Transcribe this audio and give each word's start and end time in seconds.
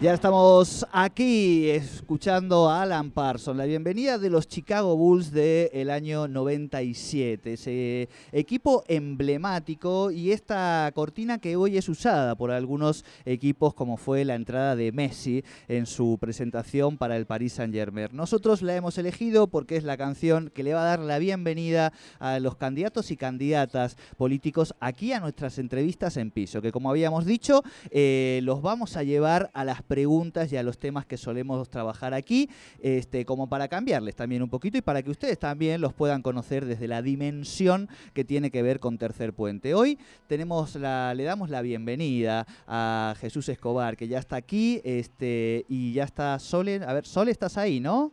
Ya 0.00 0.14
estamos 0.14 0.86
aquí 0.92 1.68
escuchando 1.68 2.70
a 2.70 2.80
Alan 2.80 3.10
Parsons, 3.10 3.58
la 3.58 3.66
bienvenida 3.66 4.16
de 4.16 4.30
los 4.30 4.48
Chicago 4.48 4.96
Bulls 4.96 5.30
del 5.30 5.90
año 5.90 6.26
97, 6.26 7.52
ese 7.52 8.08
equipo 8.32 8.82
emblemático 8.88 10.10
y 10.10 10.32
esta 10.32 10.90
cortina 10.94 11.38
que 11.38 11.56
hoy 11.56 11.76
es 11.76 11.86
usada 11.90 12.34
por 12.34 12.50
algunos 12.50 13.04
equipos 13.26 13.74
como 13.74 13.98
fue 13.98 14.24
la 14.24 14.36
entrada 14.36 14.74
de 14.74 14.90
Messi 14.90 15.44
en 15.68 15.84
su 15.84 16.16
presentación 16.18 16.96
para 16.96 17.18
el 17.18 17.26
Paris 17.26 17.52
Saint 17.52 17.74
Germain. 17.74 18.08
Nosotros 18.12 18.62
la 18.62 18.74
hemos 18.76 18.96
elegido 18.96 19.48
porque 19.48 19.76
es 19.76 19.84
la 19.84 19.98
canción 19.98 20.48
que 20.48 20.62
le 20.62 20.72
va 20.72 20.80
a 20.80 20.96
dar 20.96 21.00
la 21.00 21.18
bienvenida 21.18 21.92
a 22.18 22.40
los 22.40 22.56
candidatos 22.56 23.10
y 23.10 23.18
candidatas 23.18 23.98
políticos 24.16 24.74
aquí 24.80 25.12
a 25.12 25.20
nuestras 25.20 25.58
entrevistas 25.58 26.16
en 26.16 26.30
piso, 26.30 26.62
que 26.62 26.72
como 26.72 26.88
habíamos 26.88 27.26
dicho, 27.26 27.62
eh, 27.90 28.40
los 28.44 28.62
vamos 28.62 28.96
a 28.96 29.02
llevar 29.02 29.50
a 29.52 29.66
las 29.66 29.82
preguntas 29.90 30.52
y 30.52 30.56
a 30.56 30.62
los 30.62 30.78
temas 30.78 31.04
que 31.04 31.16
solemos 31.16 31.68
trabajar 31.68 32.14
aquí, 32.14 32.48
este, 32.78 33.24
como 33.24 33.48
para 33.48 33.66
cambiarles 33.66 34.14
también 34.14 34.40
un 34.40 34.48
poquito 34.48 34.78
y 34.78 34.82
para 34.82 35.02
que 35.02 35.10
ustedes 35.10 35.36
también 35.36 35.80
los 35.80 35.92
puedan 35.92 36.22
conocer 36.22 36.64
desde 36.64 36.86
la 36.86 37.02
dimensión 37.02 37.88
que 38.14 38.24
tiene 38.24 38.52
que 38.52 38.62
ver 38.62 38.78
con 38.78 38.98
Tercer 38.98 39.32
Puente. 39.32 39.74
Hoy 39.74 39.98
tenemos 40.28 40.76
la, 40.76 41.12
le 41.12 41.24
damos 41.24 41.50
la 41.50 41.60
bienvenida 41.60 42.46
a 42.68 43.16
Jesús 43.18 43.48
Escobar, 43.48 43.96
que 43.96 44.06
ya 44.06 44.20
está 44.20 44.36
aquí, 44.36 44.80
este, 44.84 45.66
y 45.68 45.92
ya 45.92 46.04
está 46.04 46.38
Sole. 46.38 46.76
A 46.86 46.92
ver, 46.92 47.04
Sole, 47.04 47.32
estás 47.32 47.58
ahí, 47.58 47.80
¿no? 47.80 48.12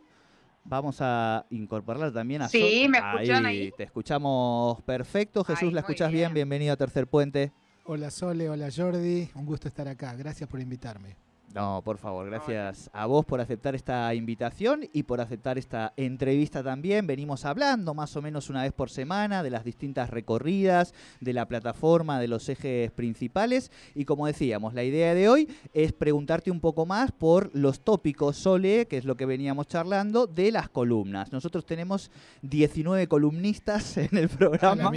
Vamos 0.64 0.98
a 1.00 1.46
incorporarla 1.52 2.12
también 2.12 2.42
a 2.42 2.50
Sí, 2.50 2.88
me 2.90 2.98
escuchan 2.98 3.46
ahí. 3.46 3.72
Te 3.78 3.84
escuchamos 3.84 4.82
perfecto. 4.82 5.44
Jesús, 5.44 5.72
¿la 5.72 5.82
escuchas 5.82 6.12
bien? 6.12 6.34
Bienvenido 6.34 6.74
a 6.74 6.76
Tercer 6.76 7.06
Puente. 7.06 7.54
Hola 7.86 8.10
Sole, 8.10 8.50
hola 8.50 8.70
Jordi, 8.76 9.30
un 9.36 9.46
gusto 9.46 9.68
estar 9.68 9.88
acá. 9.88 10.16
Gracias 10.16 10.50
por 10.50 10.60
invitarme. 10.60 11.27
No, 11.54 11.82
por 11.84 11.98
favor, 11.98 12.26
gracias 12.28 12.90
a 12.94 13.06
vos 13.06 13.26
por 13.26 13.40
aceptar 13.40 13.74
esta 13.74 14.14
invitación 14.14 14.82
y 14.92 15.04
por 15.04 15.22
aceptar 15.22 15.58
esta 15.58 15.94
entrevista 15.96 16.62
también. 16.62 17.08
Venimos 17.08 17.46
hablando 17.46 17.94
más 17.94 18.16
o 18.16 18.22
menos 18.22 18.50
una 18.50 18.64
vez 18.64 18.74
por 18.74 18.90
semana 18.90 19.44
de 19.44 19.50
las 19.50 19.64
distintas 19.64 20.10
recorridas, 20.10 20.94
de 21.22 21.34
la 21.34 21.48
plataforma, 21.48 22.20
de 22.20 22.28
los 22.28 22.50
ejes 22.50 22.92
principales 22.92 23.72
y 23.96 24.06
como 24.06 24.28
decíamos, 24.28 24.74
la 24.74 24.84
idea 24.84 25.14
de 25.14 25.30
hoy 25.30 25.50
es 25.74 25.94
preguntarte 25.94 26.52
un 26.52 26.60
poco 26.60 26.86
más 26.86 27.12
por 27.12 27.50
los 27.56 27.80
tópicos 27.80 28.38
Sole, 28.38 28.88
que 28.88 28.98
es 28.98 29.06
lo 29.06 29.16
que 29.16 29.26
veníamos 29.26 29.68
charlando, 29.68 30.28
de 30.28 30.52
las 30.52 30.70
columnas. 30.70 31.32
Nosotros 31.32 31.66
tenemos 31.66 32.12
19 32.42 33.08
columnistas 33.08 33.98
en 33.98 34.18
el 34.18 34.30
programa. 34.30 34.92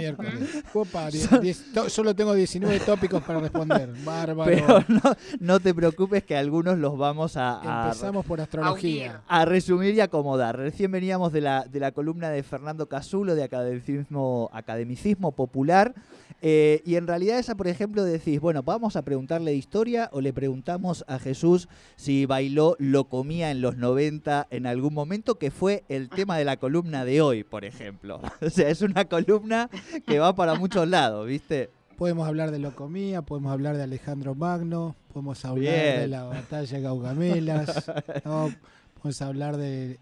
solo 1.87 2.15
tengo 2.15 2.33
19 2.33 2.79
tópicos 2.85 3.23
para 3.23 3.39
responder. 3.39 3.93
Bárbaro. 4.03 4.51
Pero 4.51 4.85
no, 4.89 5.15
no 5.39 5.59
te 5.59 5.73
preocupes 5.73 6.23
que 6.23 6.40
algunos 6.41 6.77
los 6.77 6.97
vamos 6.97 7.37
a... 7.37 7.85
Empezamos 7.85 8.25
por 8.25 8.41
astrología. 8.41 9.21
A 9.27 9.45
resumir 9.45 9.95
y 9.95 10.01
acomodar. 10.01 10.57
Recién 10.57 10.91
veníamos 10.91 11.31
de 11.31 11.41
la, 11.41 11.63
de 11.63 11.79
la 11.79 11.91
columna 11.91 12.29
de 12.29 12.43
Fernando 12.43 12.87
Casulo 12.87 13.35
de 13.35 13.43
academicismo, 13.43 14.49
academicismo 14.53 15.31
popular. 15.31 15.93
Eh, 16.41 16.81
y 16.85 16.95
en 16.95 17.05
realidad 17.05 17.37
esa, 17.37 17.55
por 17.55 17.67
ejemplo, 17.67 18.03
decís, 18.03 18.39
bueno, 18.39 18.63
vamos 18.63 18.95
a 18.95 19.03
preguntarle 19.03 19.51
de 19.51 19.57
historia 19.57 20.09
o 20.11 20.21
le 20.21 20.33
preguntamos 20.33 21.05
a 21.07 21.19
Jesús 21.19 21.69
si 21.95 22.25
bailó 22.25 22.75
lo 22.79 23.05
comía 23.05 23.51
en 23.51 23.61
los 23.61 23.77
90 23.77 24.47
en 24.49 24.65
algún 24.65 24.93
momento, 24.93 25.35
que 25.35 25.51
fue 25.51 25.83
el 25.87 26.09
tema 26.09 26.37
de 26.37 26.45
la 26.45 26.57
columna 26.57 27.05
de 27.05 27.21
hoy, 27.21 27.43
por 27.43 27.65
ejemplo. 27.65 28.21
O 28.41 28.49
sea, 28.49 28.69
es 28.69 28.81
una 28.81 29.05
columna 29.05 29.69
que 30.07 30.19
va 30.19 30.33
para 30.35 30.55
muchos 30.55 30.87
lados, 30.87 31.27
¿viste? 31.27 31.69
Podemos 32.01 32.27
hablar 32.27 32.49
de 32.49 32.57
Locomía, 32.57 33.21
podemos 33.21 33.51
hablar 33.51 33.77
de 33.77 33.83
Alejandro 33.83 34.33
Magno, 34.33 34.95
podemos 35.13 35.45
hablar 35.45 35.99
de 35.99 36.07
la 36.07 36.23
batalla 36.23 36.77
de 36.77 36.81
Gaugamelas, 36.81 37.85
podemos 38.23 39.21
hablar 39.21 39.57
de 39.57 39.99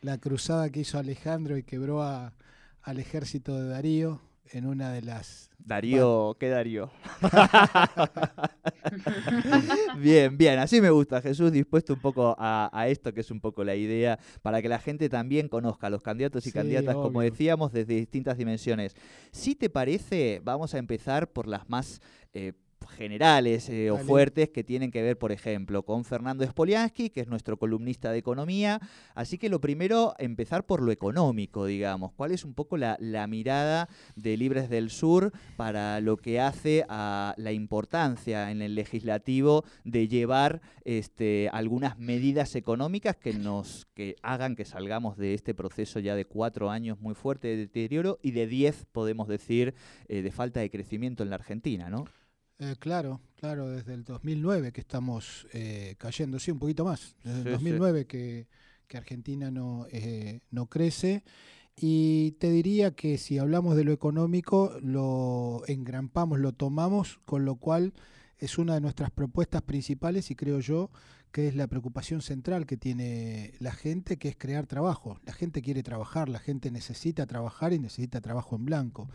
la 0.00 0.16
cruzada 0.16 0.70
que 0.70 0.80
hizo 0.80 0.98
Alejandro 0.98 1.58
y 1.58 1.64
quebró 1.64 2.02
al 2.02 2.98
ejército 2.98 3.60
de 3.60 3.68
Darío 3.68 4.22
en 4.52 4.66
una 4.66 4.92
de 4.92 5.02
las... 5.02 5.50
Darío, 5.58 6.36
¿qué 6.38 6.48
Darío? 6.48 6.90
bien, 9.98 10.38
bien, 10.38 10.58
así 10.58 10.80
me 10.80 10.90
gusta, 10.90 11.20
Jesús, 11.20 11.52
dispuesto 11.52 11.94
un 11.94 12.00
poco 12.00 12.34
a, 12.38 12.86
esto, 12.88 13.12
que 13.12 13.20
es 13.20 13.30
un 13.30 13.40
poco 13.40 13.64
la 13.64 13.74
idea, 13.74 14.18
para 14.40 14.62
que 14.62 14.68
la 14.68 14.78
gente 14.78 15.08
también 15.08 15.48
conozca 15.48 15.88
a 15.88 15.90
los 15.90 16.02
candidatos 16.02 16.46
y 16.46 16.52
candidatas, 16.52 16.94
como 16.94 17.20
decíamos, 17.20 17.72
desde 17.72 17.94
distintas 17.94 18.38
dimensiones. 18.38 18.94
Si 19.30 19.54
te 19.54 19.68
parece, 19.68 20.40
vamos 20.42 20.74
a 20.74 20.78
empezar 20.78 21.30
por 21.30 21.46
las 21.46 21.68
más... 21.68 22.00
Eh, 22.32 22.52
generales 22.86 23.68
eh, 23.68 23.90
o 23.90 23.98
fuertes 23.98 24.50
que 24.50 24.64
tienen 24.64 24.90
que 24.90 25.02
ver, 25.02 25.18
por 25.18 25.32
ejemplo, 25.32 25.84
con 25.84 26.04
Fernando 26.04 26.44
Spoliansky, 26.44 27.10
que 27.10 27.20
es 27.20 27.28
nuestro 27.28 27.56
columnista 27.56 28.10
de 28.10 28.18
economía. 28.18 28.80
Así 29.14 29.38
que 29.38 29.48
lo 29.48 29.60
primero, 29.60 30.14
empezar 30.18 30.66
por 30.66 30.82
lo 30.82 30.92
económico, 30.92 31.66
digamos. 31.66 32.12
¿Cuál 32.12 32.32
es 32.32 32.44
un 32.44 32.54
poco 32.54 32.76
la, 32.76 32.96
mirada 33.28 33.88
de 34.16 34.36
Libres 34.36 34.70
del 34.70 34.90
Sur 34.90 35.32
para 35.56 36.00
lo 36.00 36.16
que 36.16 36.40
hace 36.40 36.84
a 36.88 37.34
la 37.36 37.52
importancia 37.52 38.50
en 38.50 38.62
el 38.62 38.74
legislativo 38.74 39.64
de 39.84 40.08
llevar 40.08 40.60
este, 40.84 41.48
algunas 41.52 41.98
medidas 41.98 42.54
económicas 42.56 43.16
que 43.16 43.34
nos 43.34 43.86
que 43.94 44.16
hagan 44.22 44.56
que 44.56 44.64
salgamos 44.64 45.16
de 45.16 45.34
este 45.34 45.54
proceso 45.54 45.98
ya 46.00 46.14
de 46.14 46.24
cuatro 46.24 46.70
años 46.70 47.00
muy 47.00 47.14
fuerte 47.14 47.48
de 47.48 47.56
deterioro 47.56 48.18
y 48.22 48.30
de 48.30 48.46
diez, 48.46 48.86
podemos 48.92 49.28
decir, 49.28 49.74
eh, 50.08 50.22
de 50.22 50.30
falta 50.30 50.60
de 50.60 50.70
crecimiento 50.70 51.22
en 51.22 51.30
la 51.30 51.36
Argentina, 51.36 51.90
¿no? 51.90 52.04
Eh, 52.60 52.74
claro, 52.78 53.20
claro, 53.36 53.68
desde 53.68 53.94
el 53.94 54.04
2009 54.04 54.72
que 54.72 54.80
estamos 54.80 55.46
eh, 55.52 55.94
cayendo, 55.98 56.40
sí, 56.40 56.50
un 56.50 56.58
poquito 56.58 56.84
más, 56.84 57.14
desde 57.22 57.38
el 57.38 57.52
2009 57.52 58.06
que, 58.06 58.46
Argentina 58.94 59.50
no, 59.50 59.86
eh, 59.92 60.40
no 60.50 60.66
crece. 60.66 61.22
Y 61.76 62.32
te 62.40 62.50
diría 62.50 62.90
que 62.90 63.18
si 63.18 63.38
hablamos 63.38 63.76
de 63.76 63.84
lo 63.84 63.92
económico, 63.92 64.76
lo 64.82 65.62
engrampamos, 65.68 66.40
lo 66.40 66.52
tomamos, 66.52 67.20
con 67.24 67.44
lo 67.44 67.56
cual 67.56 67.92
es 68.38 68.58
una 68.58 68.74
de 68.74 68.80
nuestras 68.80 69.12
propuestas 69.12 69.62
principales 69.62 70.30
y 70.32 70.34
creo 70.34 70.58
yo 70.58 70.90
que 71.30 71.46
es 71.46 71.54
la 71.54 71.66
preocupación 71.66 72.22
central 72.22 72.66
que 72.66 72.76
tiene 72.76 73.52
la 73.60 73.72
gente, 73.72 74.16
que 74.16 74.28
es 74.28 74.36
crear 74.36 74.66
trabajo. 74.66 75.20
La 75.24 75.32
gente 75.32 75.62
quiere 75.62 75.82
trabajar, 75.82 76.28
la 76.28 76.38
gente 76.38 76.70
necesita 76.70 77.26
trabajar 77.26 77.72
y 77.72 77.78
necesita 77.78 78.20
trabajo 78.20 78.56
en 78.56 78.64
blanco. 78.64 79.08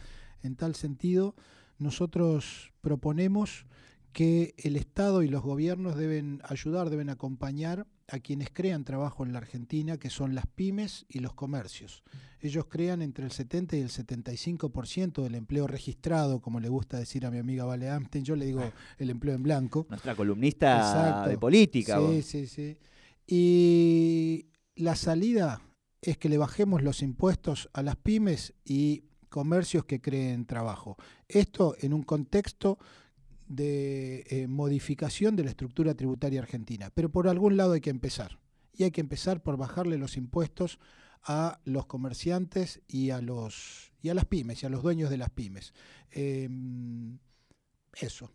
En 0.43 0.55
tal 0.55 0.75
sentido, 0.75 1.35
nosotros 1.83 2.73
proponemos 2.81 3.65
que 4.13 4.53
el 4.57 4.75
Estado 4.75 5.23
y 5.23 5.27
los 5.27 5.41
gobiernos 5.41 5.95
deben 5.95 6.41
ayudar, 6.43 6.89
deben 6.89 7.09
acompañar 7.09 7.87
a 8.07 8.19
quienes 8.19 8.49
crean 8.51 8.83
trabajo 8.83 9.25
en 9.25 9.33
la 9.33 9.39
Argentina, 9.39 9.97
que 9.97 10.09
son 10.09 10.35
las 10.35 10.45
pymes 10.45 11.05
y 11.09 11.19
los 11.19 11.33
comercios. 11.33 12.03
Ellos 12.39 12.65
crean 12.69 13.01
entre 13.01 13.25
el 13.25 13.31
70 13.31 13.77
y 13.77 13.81
el 13.81 13.89
75% 13.89 15.23
del 15.23 15.35
empleo 15.35 15.65
registrado, 15.65 16.41
como 16.41 16.59
le 16.59 16.69
gusta 16.69 16.97
decir 16.99 17.25
a 17.25 17.31
mi 17.31 17.39
amiga 17.39 17.65
Vale 17.65 17.89
Amstein, 17.89 18.23
yo 18.23 18.35
le 18.35 18.45
digo 18.45 18.61
el 18.99 19.09
empleo 19.09 19.35
en 19.35 19.43
blanco. 19.43 19.87
Nuestra 19.89 20.15
columnista 20.15 21.27
de 21.27 21.37
política. 21.37 21.99
Sí, 21.99 22.21
sí, 22.21 22.47
sí. 22.47 22.77
Y 23.25 24.47
la 24.75 24.95
salida 24.95 25.61
es 26.01 26.17
que 26.17 26.29
le 26.29 26.37
bajemos 26.37 26.83
los 26.83 27.01
impuestos 27.01 27.69
a 27.73 27.81
las 27.81 27.95
pymes 27.95 28.53
y 28.65 29.05
comercios 29.33 29.83
que 29.85 29.99
creen 29.99 30.45
trabajo. 30.45 30.95
Esto 31.27 31.75
en 31.79 31.91
un 31.91 32.03
contexto 32.03 32.77
de 33.47 34.25
eh, 34.29 34.45
modificación 34.47 35.35
de 35.35 35.43
la 35.43 35.49
estructura 35.49 35.95
tributaria 35.95 36.39
argentina. 36.39 36.91
Pero 36.93 37.09
por 37.09 37.27
algún 37.27 37.57
lado 37.57 37.73
hay 37.73 37.81
que 37.81 37.89
empezar. 37.89 38.37
Y 38.73 38.83
hay 38.83 38.91
que 38.91 39.01
empezar 39.01 39.41
por 39.41 39.57
bajarle 39.57 39.97
los 39.97 40.17
impuestos 40.17 40.77
a 41.23 41.59
los 41.65 41.87
comerciantes 41.87 42.83
y 42.87 43.09
a 43.09 43.21
los 43.21 43.91
y 44.03 44.09
a 44.09 44.13
las 44.13 44.25
pymes 44.25 44.61
y 44.61 44.67
a 44.67 44.69
los 44.69 44.83
dueños 44.83 45.09
de 45.09 45.17
las 45.17 45.31
pymes. 45.31 45.73
Em, 46.11 47.17
eso. 47.95 48.29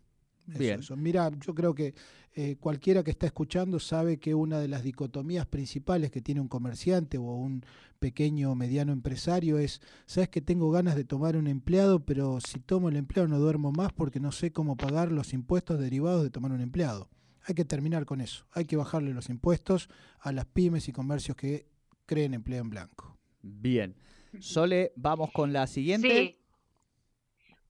Bien. 0.57 0.81
Mira, 0.97 1.31
yo 1.39 1.53
creo 1.53 1.75
que 1.75 1.93
eh, 2.33 2.55
cualquiera 2.59 3.03
que 3.03 3.11
está 3.11 3.25
escuchando 3.25 3.79
sabe 3.79 4.17
que 4.17 4.33
una 4.33 4.59
de 4.59 4.67
las 4.67 4.83
dicotomías 4.83 5.45
principales 5.45 6.11
que 6.11 6.21
tiene 6.21 6.41
un 6.41 6.47
comerciante 6.47 7.17
o 7.17 7.23
un 7.23 7.63
pequeño 7.99 8.51
o 8.51 8.55
mediano 8.55 8.93
empresario 8.93 9.59
es, 9.59 9.81
sabes 10.05 10.29
que 10.29 10.41
tengo 10.41 10.71
ganas 10.71 10.95
de 10.95 11.03
tomar 11.03 11.35
un 11.35 11.47
empleado, 11.47 12.05
pero 12.05 12.39
si 12.39 12.59
tomo 12.59 12.89
el 12.89 12.95
empleado 12.95 13.27
no 13.27 13.39
duermo 13.39 13.71
más 13.71 13.91
porque 13.91 14.19
no 14.19 14.31
sé 14.31 14.51
cómo 14.51 14.77
pagar 14.77 15.11
los 15.11 15.33
impuestos 15.33 15.79
derivados 15.79 16.23
de 16.23 16.29
tomar 16.29 16.51
un 16.51 16.61
empleado. 16.61 17.09
Hay 17.43 17.55
que 17.55 17.65
terminar 17.65 18.05
con 18.05 18.21
eso. 18.21 18.45
Hay 18.51 18.65
que 18.65 18.77
bajarle 18.77 19.13
los 19.13 19.29
impuestos 19.29 19.89
a 20.19 20.31
las 20.31 20.45
pymes 20.45 20.87
y 20.87 20.91
comercios 20.91 21.35
que 21.35 21.67
creen 22.05 22.33
empleo 22.33 22.61
en 22.61 22.69
blanco. 22.69 23.17
Bien. 23.41 23.95
Sole, 24.39 24.93
vamos 24.95 25.31
con 25.31 25.51
la 25.51 25.65
siguiente. 25.67 26.38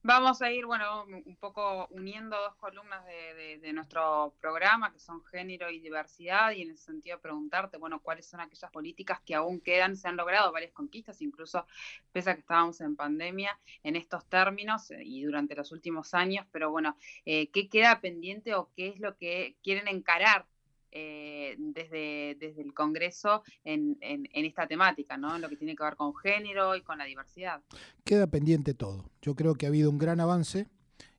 Vamos 0.02 0.40
a 0.40 0.50
ir, 0.50 0.64
bueno, 0.64 1.04
un 1.04 1.36
poco 1.36 1.86
uniendo 1.90 2.34
dos 2.34 2.54
columnas 2.54 3.04
de, 3.04 3.72
nuestro 3.74 4.34
programa, 4.40 4.90
que 4.90 4.98
son 4.98 5.22
género 5.26 5.70
y 5.70 5.78
diversidad, 5.78 6.52
y 6.52 6.62
en 6.62 6.70
ese 6.70 6.84
sentido 6.84 7.20
preguntarte, 7.20 7.76
bueno, 7.76 8.00
cuáles 8.00 8.24
son 8.24 8.40
aquellas 8.40 8.70
políticas 8.70 9.20
que 9.20 9.34
aún 9.34 9.60
quedan, 9.60 9.98
se 9.98 10.08
han 10.08 10.16
logrado 10.16 10.52
varias 10.52 10.72
conquistas, 10.72 11.20
incluso 11.20 11.66
pese 12.12 12.30
a 12.30 12.34
que 12.34 12.40
estábamos 12.40 12.80
en 12.80 12.96
pandemia, 12.96 13.58
en 13.82 13.94
estos 13.94 14.24
términos 14.24 14.90
eh, 14.90 15.02
y 15.04 15.22
durante 15.22 15.54
los 15.54 15.70
últimos 15.70 16.14
años, 16.14 16.46
pero 16.50 16.70
bueno, 16.70 16.96
eh, 17.26 17.50
¿qué 17.50 17.68
queda 17.68 18.00
pendiente 18.00 18.54
o 18.54 18.70
qué 18.74 18.88
es 18.88 19.00
lo 19.00 19.18
que 19.18 19.56
quieren 19.62 19.86
encarar 19.86 20.46
eh, 20.92 21.54
desde, 21.58 22.60
el 22.60 22.74
Congreso 22.74 23.42
en, 23.64 23.96
en, 24.00 24.26
esta 24.44 24.66
temática, 24.66 25.16
¿no? 25.16 25.36
En 25.36 25.42
lo 25.42 25.48
que 25.48 25.56
tiene 25.56 25.76
que 25.76 25.84
ver 25.84 25.96
con 25.96 26.14
género 26.16 26.74
y 26.74 26.82
con 26.82 26.98
la 26.98 27.04
diversidad. 27.04 27.62
Queda 28.04 28.26
pendiente 28.26 28.74
todo. 28.74 29.10
Yo 29.22 29.34
creo 29.36 29.54
que 29.54 29.66
ha 29.66 29.68
habido 29.68 29.90
un 29.90 29.98
gran 29.98 30.20
avance 30.20 30.66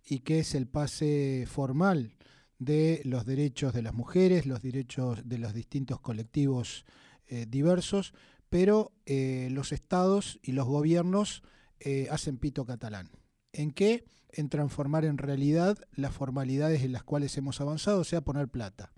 y 0.03 0.19
que 0.19 0.39
es 0.39 0.55
el 0.55 0.67
pase 0.67 1.45
formal 1.47 2.17
de 2.59 3.01
los 3.05 3.25
derechos 3.25 3.73
de 3.73 3.81
las 3.81 3.93
mujeres, 3.93 4.45
los 4.45 4.61
derechos 4.61 5.27
de 5.27 5.37
los 5.37 5.53
distintos 5.53 6.01
colectivos 6.01 6.85
eh, 7.27 7.45
diversos, 7.47 8.13
pero 8.49 8.91
eh, 9.05 9.47
los 9.51 9.71
estados 9.71 10.39
y 10.43 10.51
los 10.51 10.67
gobiernos 10.67 11.43
hacen 12.11 12.37
pito 12.37 12.63
catalán. 12.63 13.09
¿En 13.53 13.71
qué? 13.71 14.05
En 14.29 14.49
transformar 14.49 15.03
en 15.03 15.17
realidad 15.17 15.79
las 15.95 16.13
formalidades 16.13 16.83
en 16.83 16.91
las 16.91 17.03
cuales 17.03 17.35
hemos 17.37 17.59
avanzado, 17.59 18.01
o 18.01 18.03
sea, 18.03 18.21
poner 18.21 18.49
plata. 18.49 18.93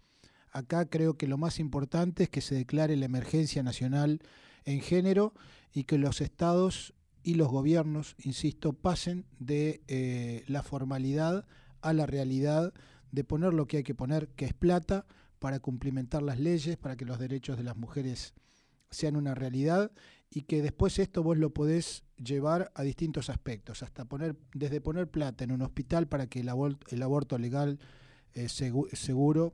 Acá 0.54 0.86
creo 0.86 1.18
que 1.18 1.28
lo 1.28 1.38
más 1.38 1.60
importante 1.60 2.24
es 2.24 2.30
que 2.30 2.40
se 2.40 2.54
declare 2.56 2.96
la 2.96 3.06
emergencia 3.06 3.64
nacional 3.64 4.22
en 4.66 4.82
género 4.82 5.34
y 5.74 5.84
que 5.84 5.98
los 5.98 6.22
estados 6.22 6.94
y 7.24 7.34
los 7.34 7.48
gobiernos, 7.48 8.16
insisto, 8.20 8.74
pasen 8.74 9.26
de 9.40 9.82
eh, 9.88 10.44
la 10.48 10.62
formalidad 10.62 11.46
a 11.82 11.94
la 11.94 12.06
realidad 12.06 12.74
de 13.12 13.24
poner 13.24 13.54
lo 13.54 13.68
que 13.68 13.78
hay 13.78 13.84
que 13.84 13.96
poner, 13.96 14.28
que 14.30 14.46
es 14.46 14.54
plata, 14.54 15.08
para 15.40 15.60
cumplimentar 15.60 16.22
las 16.22 16.40
leyes, 16.40 16.78
para 16.78 16.96
que 16.96 17.06
los 17.06 17.20
derechos 17.20 17.58
de 17.58 17.64
las 17.64 17.76
mujeres 17.76 18.34
sean 18.92 19.16
una 19.16 19.36
realidad 19.36 19.92
y 20.30 20.44
que 20.44 20.62
después 20.62 21.00
esto 21.00 21.24
vos 21.24 21.38
lo 21.38 21.54
podés 21.54 22.04
llevar 22.18 22.72
a 22.76 22.84
distintos 22.84 23.30
aspectos, 23.30 23.84
hasta 23.84 24.06
poner, 24.06 24.36
desde 24.54 24.82
poner 24.82 25.10
plata 25.10 25.44
en 25.44 25.52
un 25.52 25.62
hospital 25.62 26.08
para 26.08 26.28
que 26.28 26.40
el, 26.42 26.50
aborto, 26.50 27.38
legal, 27.38 27.80
eh, 28.34 28.48
seguro, 28.50 29.54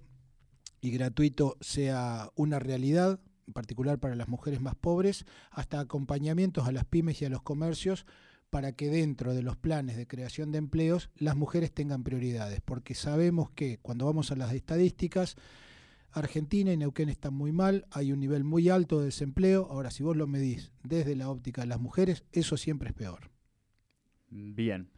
y 0.81 0.91
gratuito 0.91 1.57
sea 1.61 2.29
una 2.35 2.59
realidad, 2.59 3.19
en 3.47 3.53
particular 3.53 3.99
para 3.99 4.15
las 4.15 4.27
mujeres 4.27 4.61
más 4.61 4.75
pobres, 4.75 5.25
hasta 5.51 5.79
acompañamientos 5.79 6.67
a 6.67 6.71
las 6.71 6.85
pymes 6.85 7.21
y 7.21 7.25
a 7.25 7.29
los 7.29 7.41
comercios 7.41 8.05
para 8.49 8.71
que 8.71 8.89
dentro 8.89 9.33
de 9.33 9.43
los 9.43 9.57
planes 9.57 9.97
de 9.97 10.07
creación 10.07 10.51
de 10.51 10.57
empleos 10.57 11.09
las 11.15 11.35
mujeres 11.35 11.71
tengan 11.71 12.03
prioridades, 12.03 12.61
porque 12.61 12.95
sabemos 12.95 13.51
que 13.51 13.77
cuando 13.77 14.05
vamos 14.05 14.31
a 14.31 14.35
las 14.35 14.53
estadísticas, 14.53 15.35
Argentina 16.11 16.73
y 16.73 16.77
Neuquén 16.77 17.09
están 17.09 17.33
muy 17.33 17.51
mal, 17.51 17.85
hay 17.91 18.11
un 18.11 18.19
nivel 18.19 18.43
muy 18.43 18.69
alto 18.69 18.99
de 18.99 19.05
desempleo, 19.05 19.67
ahora 19.69 19.91
si 19.91 20.03
vos 20.03 20.17
lo 20.17 20.25
medís 20.25 20.71
desde 20.83 21.15
la 21.15 21.29
óptica 21.29 21.61
de 21.61 21.67
las 21.67 21.79
mujeres, 21.79 22.23
eso 22.31 22.57
siempre 22.57 22.89
es 22.89 22.95
peor. 22.95 23.29
Bien. 24.29 24.89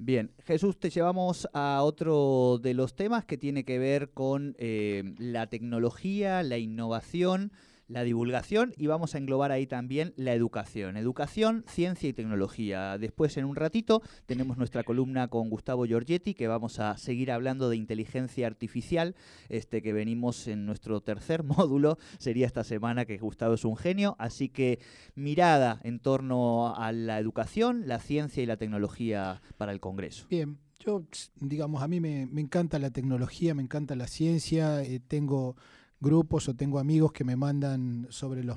Bien, 0.00 0.30
Jesús, 0.46 0.78
te 0.78 0.90
llevamos 0.90 1.48
a 1.52 1.82
otro 1.82 2.60
de 2.62 2.72
los 2.72 2.94
temas 2.94 3.24
que 3.24 3.36
tiene 3.36 3.64
que 3.64 3.80
ver 3.80 4.10
con 4.10 4.54
eh, 4.56 5.02
la 5.18 5.48
tecnología, 5.48 6.44
la 6.44 6.56
innovación 6.56 7.50
la 7.88 8.04
divulgación 8.04 8.74
y 8.76 8.86
vamos 8.86 9.14
a 9.14 9.18
englobar 9.18 9.50
ahí 9.50 9.66
también 9.66 10.12
la 10.16 10.34
educación. 10.34 10.96
Educación, 10.96 11.64
ciencia 11.66 12.08
y 12.08 12.12
tecnología. 12.12 12.98
Después, 12.98 13.36
en 13.36 13.44
un 13.44 13.56
ratito, 13.56 14.02
tenemos 14.26 14.56
nuestra 14.58 14.84
columna 14.84 15.28
con 15.28 15.50
Gustavo 15.50 15.86
Giorgetti, 15.86 16.34
que 16.34 16.48
vamos 16.48 16.78
a 16.78 16.96
seguir 16.96 17.32
hablando 17.32 17.68
de 17.68 17.76
inteligencia 17.76 18.46
artificial, 18.46 19.16
este 19.48 19.82
que 19.82 19.92
venimos 19.92 20.46
en 20.48 20.66
nuestro 20.66 21.00
tercer 21.00 21.42
módulo, 21.44 21.98
sería 22.18 22.46
esta 22.46 22.64
semana 22.64 23.04
que 23.04 23.18
Gustavo 23.18 23.54
es 23.54 23.64
un 23.64 23.76
genio, 23.76 24.16
así 24.18 24.48
que 24.48 24.78
mirada 25.14 25.80
en 25.82 25.98
torno 25.98 26.76
a 26.76 26.92
la 26.92 27.18
educación, 27.18 27.88
la 27.88 27.98
ciencia 27.98 28.42
y 28.42 28.46
la 28.46 28.56
tecnología 28.56 29.40
para 29.56 29.72
el 29.72 29.80
Congreso. 29.80 30.26
Bien, 30.28 30.58
yo, 30.78 31.04
digamos, 31.36 31.82
a 31.82 31.88
mí 31.88 32.00
me, 32.00 32.22
encanta 32.22 32.78
la 32.78 32.90
tecnología, 32.90 33.54
me 33.54 33.62
encanta 33.62 33.96
la 33.96 34.06
ciencia, 34.06 34.82
eh, 34.82 35.00
tengo 35.00 35.56
grupos 36.00 36.48
o 36.48 36.54
tengo 36.54 36.78
amigos 36.78 37.12
que 37.12 37.24
me 37.24 37.36
mandan 37.36 38.06
sobre 38.10 38.44
los 38.44 38.56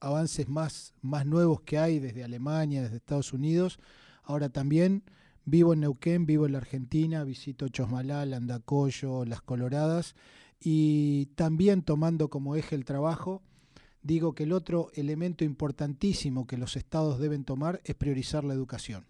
avances 0.00 0.48
más, 0.48 0.94
más 1.02 1.26
nuevos 1.26 1.60
que 1.62 1.78
hay 1.78 1.98
desde 1.98 2.24
Alemania, 2.24 2.82
desde 2.82 2.96
Estados 2.96 3.32
Unidos. 3.32 3.78
Ahora 4.22 4.48
también 4.48 5.04
vivo 5.44 5.72
en 5.72 5.80
Neuquén, 5.80 6.26
vivo 6.26 6.46
en 6.46 6.52
la 6.52 6.58
Argentina, 6.58 7.24
visito 7.24 7.68
Chosmalal, 7.68 8.34
Andacoyo, 8.34 9.24
Las 9.24 9.42
Coloradas 9.42 10.14
y 10.60 11.26
también 11.34 11.82
tomando 11.82 12.28
como 12.28 12.56
eje 12.56 12.74
el 12.74 12.84
trabajo, 12.84 13.42
digo 14.02 14.34
que 14.34 14.44
el 14.44 14.52
otro 14.52 14.90
elemento 14.94 15.44
importantísimo 15.44 16.46
que 16.46 16.58
los 16.58 16.76
estados 16.76 17.18
deben 17.18 17.44
tomar 17.44 17.80
es 17.84 17.94
priorizar 17.94 18.44
la 18.44 18.54
educación. 18.54 19.06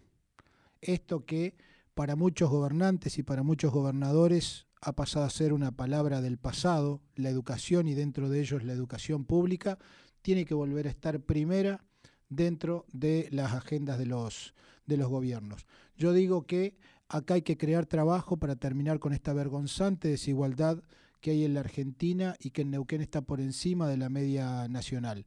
Esto 0.80 1.24
que 1.24 1.56
para 1.94 2.14
muchos 2.14 2.50
gobernantes 2.50 3.18
y 3.18 3.22
para 3.22 3.42
muchos 3.42 3.72
gobernadores 3.72 4.67
ha 4.80 4.92
pasado 4.94 5.24
a 5.24 5.30
ser 5.30 5.52
una 5.52 5.72
palabra 5.72 6.20
del 6.20 6.38
pasado, 6.38 7.00
la 7.14 7.30
educación 7.30 7.88
y 7.88 7.94
dentro 7.94 8.28
de 8.28 8.40
ellos 8.40 8.64
la 8.64 8.72
educación 8.72 9.24
pública, 9.24 9.78
tiene 10.22 10.44
que 10.44 10.54
volver 10.54 10.86
a 10.86 10.90
estar 10.90 11.20
primera 11.20 11.84
dentro 12.28 12.86
de 12.92 13.28
las 13.30 13.52
agendas 13.52 13.98
de 13.98 14.06
los, 14.06 14.54
de 14.86 14.96
los 14.96 15.08
gobiernos. 15.08 15.66
Yo 15.96 16.12
digo 16.12 16.46
que 16.46 16.76
acá 17.08 17.34
hay 17.34 17.42
que 17.42 17.56
crear 17.56 17.86
trabajo 17.86 18.36
para 18.36 18.56
terminar 18.56 18.98
con 18.98 19.12
esta 19.12 19.32
vergonzante 19.32 20.08
desigualdad 20.08 20.82
que 21.20 21.32
hay 21.32 21.44
en 21.44 21.54
la 21.54 21.60
Argentina 21.60 22.36
y 22.38 22.50
que 22.50 22.62
en 22.62 22.70
Neuquén 22.70 23.00
está 23.00 23.22
por 23.22 23.40
encima 23.40 23.88
de 23.88 23.96
la 23.96 24.08
media 24.08 24.68
nacional. 24.68 25.26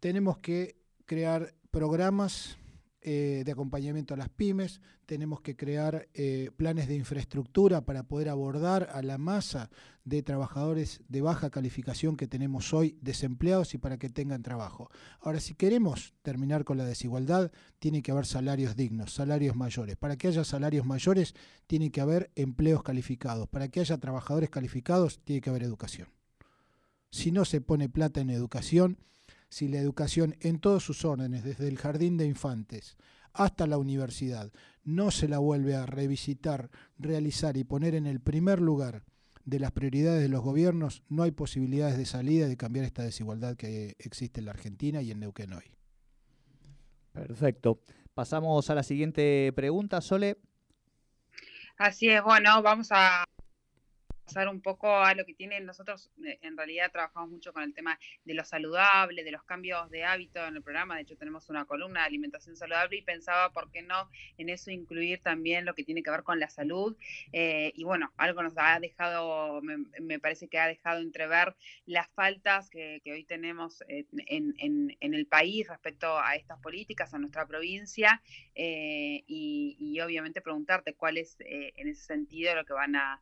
Tenemos 0.00 0.38
que 0.38 0.76
crear 1.06 1.54
programas 1.70 2.58
eh, 3.06 3.42
de 3.44 3.52
acompañamiento 3.52 4.14
a 4.14 4.16
las 4.16 4.30
pymes, 4.30 4.80
tenemos 5.04 5.42
que 5.42 5.56
crear 5.56 6.08
eh, 6.14 6.50
planes 6.56 6.88
de 6.88 6.96
infraestructura 6.96 7.82
para 7.82 8.04
poder 8.04 8.30
abordar 8.30 8.88
a 8.94 9.02
la 9.02 9.18
masa 9.18 9.68
de 10.04 10.22
trabajadores 10.22 11.02
de 11.08 11.20
baja 11.20 11.50
calificación 11.50 12.16
que 12.16 12.26
tenemos 12.26 12.72
hoy 12.72 12.96
desempleados 13.02 13.74
y 13.74 13.78
para 13.78 13.98
que 13.98 14.08
tengan 14.08 14.42
trabajo. 14.42 14.90
Ahora, 15.20 15.40
si 15.40 15.52
queremos 15.52 16.14
terminar 16.22 16.64
con 16.64 16.78
la 16.78 16.86
desigualdad, 16.86 17.52
tiene 17.78 18.00
que 18.00 18.10
haber 18.10 18.24
salarios 18.24 18.74
dignos, 18.74 19.12
salarios 19.12 19.54
mayores. 19.54 19.96
Para 19.96 20.16
que 20.16 20.28
haya 20.28 20.42
salarios 20.42 20.86
mayores, 20.86 21.34
tiene 21.66 21.90
que 21.90 22.00
haber 22.00 22.30
empleos 22.36 22.82
calificados. 22.82 23.48
Para 23.48 23.68
que 23.68 23.80
haya 23.80 23.98
trabajadores 23.98 24.48
calificados, 24.48 25.20
tiene 25.24 25.42
que 25.42 25.50
haber 25.50 25.62
educación. 25.62 26.08
Si 27.10 27.32
no 27.32 27.44
se 27.44 27.60
pone 27.60 27.90
plata 27.90 28.22
en 28.22 28.30
educación, 28.30 28.96
si 29.54 29.68
la 29.68 29.78
educación 29.78 30.34
en 30.40 30.58
todos 30.58 30.84
sus 30.84 31.04
órdenes, 31.04 31.44
desde 31.44 31.68
el 31.68 31.78
jardín 31.78 32.16
de 32.16 32.26
infantes 32.26 32.96
hasta 33.32 33.68
la 33.68 33.78
universidad, 33.78 34.50
no 34.82 35.12
se 35.12 35.28
la 35.28 35.38
vuelve 35.38 35.76
a 35.76 35.86
revisitar, 35.86 36.70
realizar 36.98 37.56
y 37.56 37.62
poner 37.62 37.94
en 37.94 38.06
el 38.06 38.18
primer 38.18 38.60
lugar 38.60 39.04
de 39.44 39.60
las 39.60 39.70
prioridades 39.70 40.22
de 40.22 40.28
los 40.28 40.42
gobiernos, 40.42 41.04
no 41.08 41.22
hay 41.22 41.30
posibilidades 41.30 41.96
de 41.96 42.04
salida 42.04 42.48
de 42.48 42.56
cambiar 42.56 42.84
esta 42.84 43.04
desigualdad 43.04 43.54
que 43.56 43.94
existe 44.00 44.40
en 44.40 44.46
la 44.46 44.50
Argentina 44.50 45.02
y 45.02 45.12
en 45.12 45.20
Neuquén 45.20 45.52
hoy. 45.52 45.70
Perfecto. 47.12 47.80
Pasamos 48.12 48.68
a 48.70 48.74
la 48.74 48.82
siguiente 48.82 49.52
pregunta, 49.54 50.00
Sole. 50.00 50.36
Así 51.78 52.08
es, 52.08 52.24
bueno, 52.24 52.60
vamos 52.60 52.88
a 52.90 53.24
pasar 54.24 54.48
un 54.48 54.60
poco 54.60 54.96
a 54.96 55.14
lo 55.14 55.24
que 55.24 55.34
tienen 55.34 55.66
nosotros, 55.66 56.10
eh, 56.24 56.38
en 56.42 56.56
realidad 56.56 56.90
trabajamos 56.90 57.30
mucho 57.30 57.52
con 57.52 57.62
el 57.62 57.74
tema 57.74 57.98
de 58.24 58.34
lo 58.34 58.44
saludable, 58.44 59.22
de 59.22 59.30
los 59.30 59.42
cambios 59.44 59.90
de 59.90 60.04
hábito 60.04 60.44
en 60.46 60.56
el 60.56 60.62
programa, 60.62 60.96
de 60.96 61.02
hecho 61.02 61.16
tenemos 61.16 61.48
una 61.50 61.64
columna 61.66 62.00
de 62.00 62.06
alimentación 62.06 62.56
saludable 62.56 62.96
y 62.96 63.02
pensaba, 63.02 63.52
¿por 63.52 63.70
qué 63.70 63.82
no 63.82 64.10
en 64.38 64.48
eso 64.48 64.70
incluir 64.70 65.20
también 65.20 65.64
lo 65.64 65.74
que 65.74 65.84
tiene 65.84 66.02
que 66.02 66.10
ver 66.10 66.22
con 66.22 66.40
la 66.40 66.48
salud? 66.48 66.96
Eh, 67.32 67.72
y 67.74 67.84
bueno, 67.84 68.12
algo 68.16 68.42
nos 68.42 68.54
ha 68.56 68.80
dejado, 68.80 69.60
me, 69.62 70.18
parece 70.18 70.48
que 70.48 70.58
ha 70.58 70.66
dejado 70.66 71.00
entrever 71.00 71.54
las 71.86 72.08
faltas 72.10 72.70
que, 72.70 73.02
hoy 73.06 73.24
tenemos 73.24 73.84
en, 73.88 74.96
el 75.00 75.26
país 75.26 75.68
respecto 75.68 76.18
a 76.18 76.34
estas 76.34 76.58
políticas, 76.60 77.12
a 77.12 77.18
nuestra 77.18 77.46
provincia, 77.46 78.22
eh, 78.54 79.22
y, 79.26 80.00
obviamente 80.00 80.40
preguntarte 80.40 80.94
cuál 80.94 81.16
es 81.18 81.36
en 81.40 81.88
ese 81.88 82.02
sentido 82.02 82.54
lo 82.54 82.64
que 82.64 82.72
van 82.72 82.96
a 82.96 83.20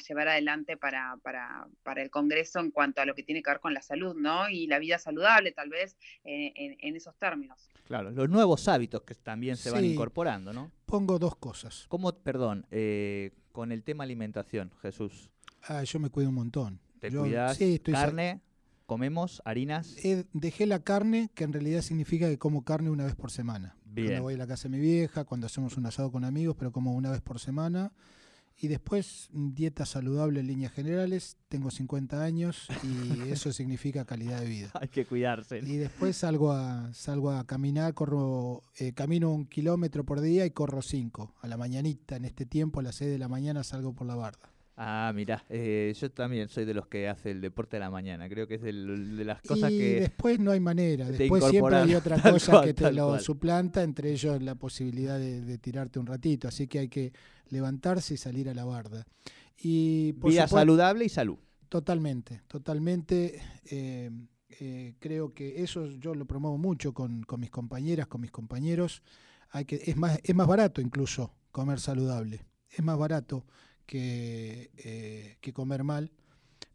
llevar 0.00 0.28
adelante 0.28 0.76
para, 0.76 1.16
para, 1.22 1.66
para, 1.82 2.02
el 2.02 2.10
Congreso 2.10 2.60
en 2.60 2.70
cuanto 2.70 3.00
a 3.00 3.04
lo 3.04 3.14
que 3.14 3.22
tiene 3.22 3.42
que 3.42 3.50
ver 3.50 3.60
con 3.60 3.74
la 3.74 3.82
salud, 3.82 4.14
¿no? 4.16 4.48
Y 4.48 4.66
la 4.66 4.78
vida 4.78 4.98
saludable, 4.98 5.52
tal 5.52 5.70
vez, 5.70 5.96
eh, 6.24 6.52
en, 6.80 6.96
esos 6.96 7.16
términos. 7.16 7.70
Claro, 7.86 8.10
los 8.10 8.28
nuevos 8.28 8.68
hábitos 8.68 9.02
que 9.02 9.14
también 9.14 9.56
se 9.56 9.70
van 9.70 9.84
incorporando, 9.84 10.52
¿no? 10.52 10.70
Pongo 10.86 11.18
dos 11.18 11.36
cosas. 11.36 11.86
¿Cómo, 11.88 12.12
perdón, 12.12 12.66
eh, 12.70 13.32
con 13.52 13.72
el 13.72 13.82
tema 13.82 14.04
alimentación, 14.04 14.72
Jesús? 14.82 15.30
Ah, 15.62 15.82
yo 15.84 15.98
me 15.98 16.10
cuido 16.10 16.28
un 16.30 16.36
montón. 16.36 16.80
¿Te 17.00 17.10
cuidas? 17.10 17.58
¿Carne? 17.84 18.40
¿Comemos 18.86 19.40
harinas? 19.44 20.04
Eh, 20.04 20.24
dejé 20.32 20.66
la 20.66 20.82
carne, 20.82 21.30
que 21.34 21.44
en 21.44 21.52
realidad 21.52 21.80
significa 21.80 22.28
que 22.28 22.38
como 22.38 22.64
carne 22.64 22.90
una 22.90 23.04
vez 23.04 23.14
por 23.14 23.30
semana. 23.30 23.76
Bien. 23.84 24.08
Cuando 24.08 24.22
voy 24.24 24.34
a 24.34 24.38
la 24.38 24.46
casa 24.48 24.64
de 24.64 24.76
mi 24.76 24.80
vieja, 24.80 25.24
cuando 25.24 25.46
hacemos 25.46 25.76
un 25.76 25.86
asado 25.86 26.10
con 26.10 26.24
amigos, 26.24 26.56
pero 26.58 26.72
como 26.72 26.92
una 26.94 27.10
vez 27.10 27.20
por 27.20 27.38
semana. 27.38 27.92
Y 28.62 28.68
después, 28.68 29.30
dieta 29.32 29.86
saludable 29.86 30.40
en 30.40 30.46
líneas 30.46 30.72
generales. 30.72 31.38
Tengo 31.48 31.70
50 31.70 32.22
años 32.22 32.68
y 32.82 33.22
eso 33.30 33.52
significa 33.52 34.04
calidad 34.04 34.40
de 34.40 34.46
vida. 34.46 34.70
Hay 34.74 34.88
que 34.88 35.06
cuidarse. 35.06 35.60
Y 35.60 35.76
después 35.76 36.18
salgo 36.18 36.52
a, 36.52 36.92
salgo 36.92 37.30
a 37.30 37.46
caminar, 37.46 37.94
corro, 37.94 38.62
eh, 38.78 38.92
camino 38.92 39.30
un 39.30 39.46
kilómetro 39.46 40.04
por 40.04 40.20
día 40.20 40.44
y 40.44 40.50
corro 40.50 40.82
cinco. 40.82 41.34
A 41.40 41.48
la 41.48 41.56
mañanita, 41.56 42.16
en 42.16 42.26
este 42.26 42.44
tiempo, 42.44 42.80
a 42.80 42.82
las 42.82 42.96
6 42.96 43.10
de 43.10 43.18
la 43.18 43.28
mañana 43.28 43.64
salgo 43.64 43.94
por 43.94 44.06
la 44.06 44.14
barda. 44.14 44.52
Ah, 44.82 45.12
mira, 45.14 45.44
eh, 45.50 45.92
yo 45.94 46.10
también 46.10 46.48
soy 46.48 46.64
de 46.64 46.72
los 46.72 46.86
que 46.86 47.06
hace 47.06 47.32
el 47.32 47.42
deporte 47.42 47.76
de 47.76 47.80
la 47.80 47.90
mañana. 47.90 48.30
Creo 48.30 48.48
que 48.48 48.54
es 48.54 48.62
de, 48.62 48.72
las 48.72 49.42
cosas 49.42 49.70
y 49.70 49.76
que. 49.76 50.00
Después 50.00 50.40
no 50.40 50.52
hay 50.52 50.60
manera. 50.60 51.10
Después 51.10 51.44
siempre 51.44 51.76
hay 51.76 51.94
otra 51.96 52.18
cosa 52.22 52.64
que 52.64 52.72
te 52.72 52.90
lo 52.90 53.18
suplanta, 53.18 53.82
entre 53.82 54.10
ellos 54.10 54.40
la 54.40 54.54
posibilidad 54.54 55.18
de, 55.18 55.58
tirarte 55.58 55.98
un 55.98 56.06
ratito. 56.06 56.48
Así 56.48 56.66
que 56.66 56.78
hay 56.78 56.88
que 56.88 57.12
levantarse 57.50 58.14
y 58.14 58.16
salir 58.16 58.48
a 58.48 58.54
la 58.54 58.64
barda. 58.64 59.06
Y 59.58 60.12
Vida 60.12 60.48
saludable 60.48 61.04
y 61.04 61.10
salud. 61.10 61.36
Totalmente, 61.68 62.40
totalmente. 62.48 63.38
Eh, 63.66 64.10
eh, 64.60 64.94
creo 64.98 65.34
que 65.34 65.62
eso 65.62 65.88
yo 65.88 66.14
lo 66.14 66.24
promuevo 66.24 66.56
mucho 66.56 66.94
con, 66.94 67.22
con 67.24 67.38
mis 67.38 67.50
compañeras, 67.50 68.06
con 68.06 68.22
mis 68.22 68.30
compañeros. 68.30 69.02
Hay 69.50 69.66
que, 69.66 69.76
es, 69.84 69.98
más, 69.98 70.18
es 70.24 70.34
más 70.34 70.46
barato 70.46 70.80
incluso 70.80 71.34
comer 71.52 71.80
saludable. 71.80 72.46
Es 72.70 72.82
más 72.82 72.96
barato 72.96 73.44
eh, 73.92 75.36
que, 75.40 75.52
comer 75.52 75.84
mal. 75.84 76.10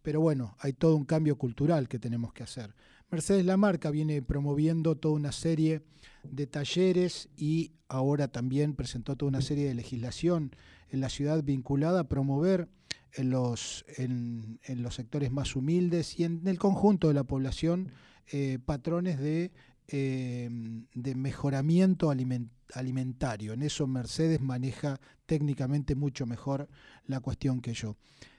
Pero 0.02 0.22
bueno, 0.22 0.56
hay 0.60 0.74
todo 0.74 0.96
un 0.96 1.06
cambio 1.06 1.38
cultural 1.38 1.88
que 1.88 2.00
tenemos 2.00 2.34
que 2.34 2.44
hacer. 2.44 2.76
Mercedes 3.12 3.46
Lamarca 3.46 3.92
viene 3.92 4.22
promoviendo 4.22 4.96
toda 4.96 5.16
una 5.16 5.32
serie 5.32 5.82
de 6.24 6.48
talleres 6.48 7.30
y 7.38 7.72
ahora 7.88 8.28
también 8.28 8.76
presentó 8.76 9.16
toda 9.16 9.30
una 9.30 9.42
serie 9.42 9.68
de 9.68 9.76
legislación 9.76 10.56
en 10.90 11.02
la 11.02 11.10
ciudad 11.10 11.44
vinculada 11.44 12.02
a 12.02 12.08
promover 12.08 12.68
en 13.14 13.30
los, 13.30 13.86
en, 13.98 14.60
los 14.68 14.96
sectores 14.96 15.32
más 15.32 15.56
humildes 15.56 16.20
y 16.20 16.26
en 16.26 16.46
el 16.48 16.60
conjunto 16.60 17.08
de 17.08 17.14
la 17.14 17.24
población 17.24 17.92
eh, 18.32 18.60
patrones 18.64 19.20
de, 19.20 19.52
eh, 19.88 20.50
de 20.94 21.16
mejoramiento 21.16 22.10
alimentario. 22.10 23.54
En 23.54 23.62
eso 23.62 23.88
Mercedes 23.88 24.42
maneja 24.42 25.00
técnicamente 25.26 25.96
mucho 25.96 26.26
mejor 26.26 26.68
la 27.06 27.20
cuestión 27.20 27.62
que 27.62 27.74
yo. 27.74 27.96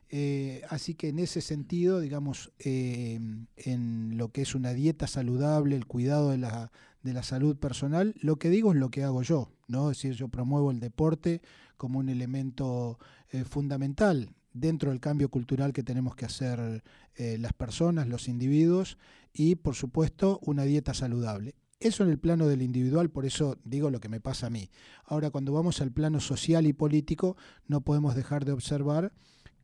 Eh, 0.09 0.63
así 0.69 0.95
que 0.95 1.09
en 1.09 1.19
ese 1.19 1.41
sentido, 1.41 2.01
digamos, 2.01 2.53
eh, 2.59 3.19
en 3.57 4.17
lo 4.17 4.31
que 4.31 4.43
es 4.43 4.55
una 4.55 4.73
dieta 4.73 5.07
saludable, 5.07 5.77
el 5.77 5.87
cuidado 5.87 6.31
de 6.31 6.39
la, 6.39 6.71
de 7.03 7.13
la 7.13 7.23
salud 7.23 7.57
personal, 7.57 8.15
lo 8.21 8.37
que 8.37 8.49
digo 8.49 8.73
es 8.73 8.79
lo 8.79 8.91
que 8.91 9.03
hago 9.03 9.23
yo, 9.23 9.51
¿no? 9.67 9.91
Es 9.91 9.99
decir, 9.99 10.13
yo 10.13 10.29
promuevo 10.29 10.71
el 10.71 10.81
deporte 10.81 11.43
como 11.77 11.99
un 11.99 12.09
elemento 12.09 12.99
eh, 13.31 13.45
fundamental 13.45 14.31
dentro 14.59 14.91
del 14.91 15.01
cambio 15.01 15.29
cultural 15.29 15.73
que 15.73 15.83
tenemos 15.83 16.17
que 16.17 16.25
hacer 16.25 16.83
las 17.17 17.53
personas, 17.53 18.09
los 18.09 18.29
individuos, 18.29 18.99
y 19.33 19.57
por 19.57 19.75
supuesto 19.75 20.39
una 20.43 20.65
dieta 20.65 20.95
saludable. 20.95 21.55
Eso 21.79 22.05
en 22.05 22.11
el 22.11 22.19
plano 22.19 22.47
del 22.47 22.63
individual, 22.63 23.11
por 23.11 23.27
eso 23.27 23.59
digo 23.65 23.91
lo 23.91 24.01
que 24.01 24.09
me 24.09 24.21
pasa 24.21 24.47
a 24.47 24.51
mí. 24.51 24.71
Ahora, 25.05 25.31
cuando 25.31 25.53
vamos 25.53 25.83
al 25.83 25.93
plano 25.93 26.21
social 26.21 26.67
y 26.67 26.73
político, 26.73 27.37
no 27.67 27.83
podemos 27.83 28.15
dejar 28.15 28.47
de 28.47 28.53
observar 28.53 29.13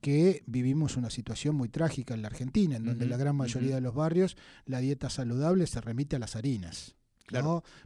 que 0.03 0.43
vivimos 0.47 0.97
una 0.97 1.09
situación 1.09 1.55
muy 1.55 1.69
trágica 1.69 2.13
en 2.13 2.21
la 2.21 2.29
Argentina, 2.29 2.77
en 2.77 2.85
donde 2.85 3.07
la 3.07 3.17
gran 3.17 3.37
mayoría 3.37 3.77
de 3.77 3.81
los 3.81 3.95
barrios 3.95 4.37
la 4.67 4.81
dieta 4.81 5.09
saludable 5.09 5.67
se 5.67 5.81
remite 5.81 6.17
a 6.17 6.19
las 6.19 6.37
harinas. 6.37 6.97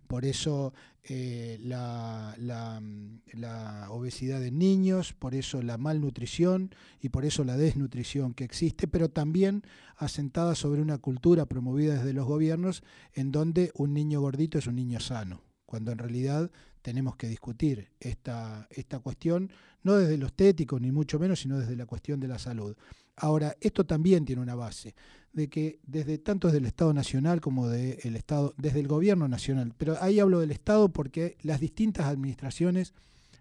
Por 0.07 0.25
eso 0.25 0.73
eh, 1.05 1.59
la, 1.63 2.35
la, 2.39 3.87
obesidad 3.91 4.45
en 4.45 4.59
niños, 4.59 5.13
por 5.13 5.35
eso 5.35 5.63
la 5.63 5.79
malnutrición 5.79 6.75
y 7.01 7.11
por 7.11 7.25
eso 7.25 7.45
la 7.45 7.57
desnutrición 7.57 8.35
que 8.35 8.45
existe, 8.45 8.89
pero 8.89 9.09
también 9.09 9.63
asentada 9.97 10.55
sobre 10.55 10.83
una 10.83 10.99
cultura 10.99 11.47
promovida 11.47 11.95
desde 11.95 12.13
los 12.13 12.27
gobiernos 12.27 12.83
en 13.15 13.31
donde 13.31 13.71
un 13.75 13.95
niño 13.95 14.21
gordito 14.21 14.59
es 14.59 14.67
un 14.67 14.77
niño 14.77 14.99
sano, 14.99 15.43
cuando 15.65 15.93
en 15.93 15.99
realidad 15.99 16.51
tenemos 16.83 17.17
que 17.17 17.29
discutir 17.29 17.91
esta, 18.01 18.67
esta 18.71 18.99
cuestión, 18.99 19.51
no 19.83 19.95
desde 19.95 20.19
lo 20.19 20.27
estético 20.27 20.81
ni 20.81 20.91
mucho 20.91 21.19
menos, 21.19 21.41
sino 21.41 21.59
desde 21.59 21.77
la 21.77 21.87
cuestión 21.87 22.19
de 22.21 22.29
la 22.29 22.39
salud. 22.39 22.77
Ahora, 23.17 23.57
esto 23.61 23.87
también 23.87 24.25
tiene 24.25 24.43
una 24.43 24.55
base 24.55 24.95
de 25.37 25.49
que 25.49 25.81
desde 25.87 26.17
tanto 26.17 26.49
desde 26.49 26.61
el 26.61 26.65
Estado 26.65 26.95
Nacional 26.95 27.43
como 27.43 27.69
de 27.69 28.01
Estado, 28.03 28.55
desde 28.57 28.81
el 28.81 28.89
Gobierno 28.89 29.29
Nacional, 29.29 29.75
pero 29.77 29.97
ahí 30.01 30.19
hablo 30.19 30.41
del 30.41 30.51
Estado 30.51 30.89
porque 30.89 31.37
las 31.43 31.61
distintas 31.61 32.07
administraciones 32.07 32.95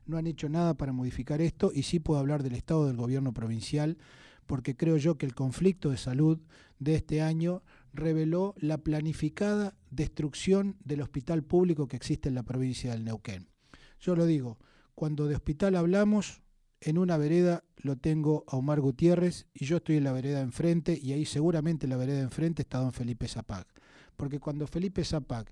no 0.06 0.18
han 0.18 0.28
hecho 0.28 0.50
nada 0.50 0.74
para 0.74 0.92
modificar 0.92 1.40
esto 1.40 1.72
y 1.74 1.84
sí 1.84 2.02
puedo 2.02 2.20
hablar 2.20 2.44
del 2.44 2.56
Estado 2.56 2.86
del 2.86 2.98
Gobierno 2.98 3.34
Provincial 3.34 3.98
porque 4.46 4.76
creo 4.76 4.98
yo 4.98 5.18
que 5.18 5.26
el 5.26 5.34
conflicto 5.34 5.90
de 5.90 5.96
salud 5.96 6.42
de 6.80 6.96
este 6.96 7.22
año 7.22 7.64
reveló 7.94 8.56
la 8.58 8.78
planificada 8.78 9.78
destrucción 9.90 10.76
del 10.84 11.02
hospital 11.02 11.44
público 11.44 11.88
que 11.88 11.96
existe 11.96 12.28
en 12.28 12.36
la 12.36 12.44
provincia 12.44 12.92
del 12.92 13.06
Neuquén. 13.06 13.48
Yo 14.02 14.18
lo 14.18 14.26
digo, 14.26 14.60
cuando 14.96 15.28
de 15.28 15.36
hospital 15.36 15.78
hablamos, 15.78 16.42
en 16.86 17.00
una 17.00 17.18
vereda 17.18 17.64
lo 17.78 17.98
tengo 17.98 18.46
a 18.48 18.58
Omar 18.58 18.80
Gutiérrez 18.80 19.48
y 19.56 19.66
yo 19.66 19.78
estoy 19.78 19.98
en 19.98 20.04
la 20.04 20.12
vereda 20.12 20.42
enfrente 20.42 20.98
y 21.02 21.14
ahí 21.14 21.26
seguramente 21.26 21.88
en 21.88 21.90
la 21.90 21.98
vereda 21.98 22.22
enfrente 22.22 22.62
está 22.62 22.78
don 22.78 22.94
Felipe 22.94 23.28
Zapac. 23.28 23.68
Porque 24.16 24.40
cuando 24.40 24.68
Felipe 24.68 25.04
Zapac 25.04 25.52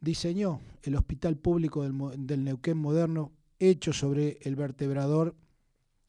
diseñó 0.00 0.60
el 0.82 0.96
hospital 0.96 1.38
público 1.38 1.82
del, 1.82 2.44
Neuquén 2.44 2.76
moderno 2.76 3.32
hecho 3.58 3.94
sobre 3.94 4.38
el 4.42 4.56
vertebrador 4.56 5.34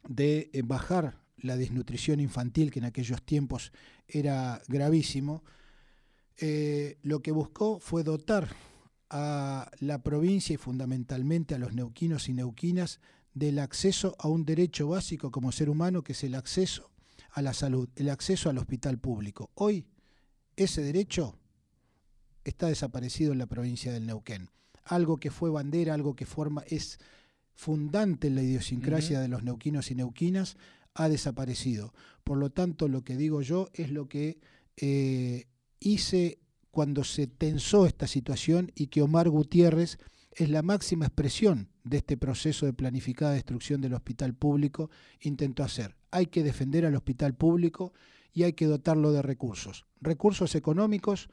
de 0.07 0.49
eh, 0.51 0.61
bajar 0.61 1.21
la 1.37 1.55
desnutrición 1.55 2.19
infantil, 2.19 2.71
que 2.71 2.79
en 2.79 2.85
aquellos 2.85 3.23
tiempos 3.23 3.71
era 4.09 4.61
gravísimo, 4.67 5.41
eh, 6.37 6.97
lo 7.01 7.21
que 7.21 7.31
buscó 7.31 7.79
fue 7.79 8.03
dotar 8.03 8.49
a 9.09 9.71
la 9.79 10.03
provincia 10.03 10.53
y 10.53 10.57
fundamentalmente 10.57 11.55
a 11.55 11.59
los 11.59 11.73
neuquinos 11.73 12.27
y 12.27 12.33
neuquinas 12.33 12.99
del 13.35 13.59
acceso 13.59 14.15
a 14.17 14.29
un 14.29 14.45
derecho 14.45 14.87
básico 14.87 15.29
como 15.29 15.51
ser 15.51 15.69
humano, 15.69 16.03
que 16.03 16.13
es 16.13 16.23
el 16.23 16.33
acceso 16.33 16.89
a 17.31 17.41
la 17.41 17.53
salud, 17.53 17.89
el 17.97 18.09
acceso 18.09 18.49
al 18.49 18.57
hospital 18.57 18.97
público. 18.97 19.51
Hoy 19.55 19.85
ese 20.55 20.81
derecho 20.81 21.37
está 22.45 22.67
desaparecido 22.67 23.33
en 23.33 23.39
la 23.39 23.45
provincia 23.45 23.91
del 23.91 24.07
Neuquén. 24.07 24.49
Algo 24.85 25.17
que 25.17 25.31
fue 25.31 25.49
bandera, 25.49 25.93
algo 25.93 26.15
que 26.15 26.25
forma, 26.25 26.63
es 26.67 26.97
fundante 27.53 28.27
en 28.27 28.35
la 28.35 28.41
idiosincrasia 28.41 29.19
de 29.19 29.27
los 29.27 29.43
neuquinos 29.43 29.91
y 29.91 29.95
neuquinas, 29.95 30.57
ha 30.93 31.09
desaparecido. 31.09 31.93
Por 32.23 32.37
lo 32.37 32.51
tanto, 32.51 32.87
lo 32.87 33.03
que 33.03 33.17
digo 33.17 33.41
yo 33.41 33.69
es 33.73 33.91
lo 33.91 34.07
que 34.07 34.39
eh, 34.77 35.47
hice 35.79 36.39
cuando 36.71 37.03
se 37.03 37.27
tensó 37.27 37.85
esta 37.85 38.07
situación 38.07 38.71
y 38.75 38.87
que 38.87 39.01
Omar 39.01 39.29
Gutiérrez 39.29 39.97
es 40.35 40.49
la 40.49 40.61
máxima 40.61 41.05
expresión 41.05 41.69
de 41.83 41.97
este 41.97 42.17
proceso 42.17 42.65
de 42.65 42.73
planificada 42.73 43.31
destrucción 43.31 43.79
del 43.81 43.93
hospital 43.93 44.33
público, 44.33 44.89
intentó 45.21 45.63
hacer. 45.63 45.95
Hay 46.11 46.27
que 46.27 46.43
defender 46.43 46.85
al 46.85 46.95
hospital 46.95 47.35
público 47.35 47.93
y 48.33 48.43
hay 48.43 48.53
que 48.53 48.65
dotarlo 48.65 49.13
de 49.13 49.21
recursos. 49.21 49.85
Recursos 50.01 50.55
económicos 50.55 51.29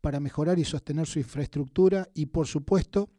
para 0.00 0.20
mejorar 0.20 0.58
y 0.58 0.64
sostener 0.64 1.06
su 1.06 1.18
infraestructura 1.18 2.08
y, 2.14 2.26
por 2.26 2.46
supuesto, 2.46 3.10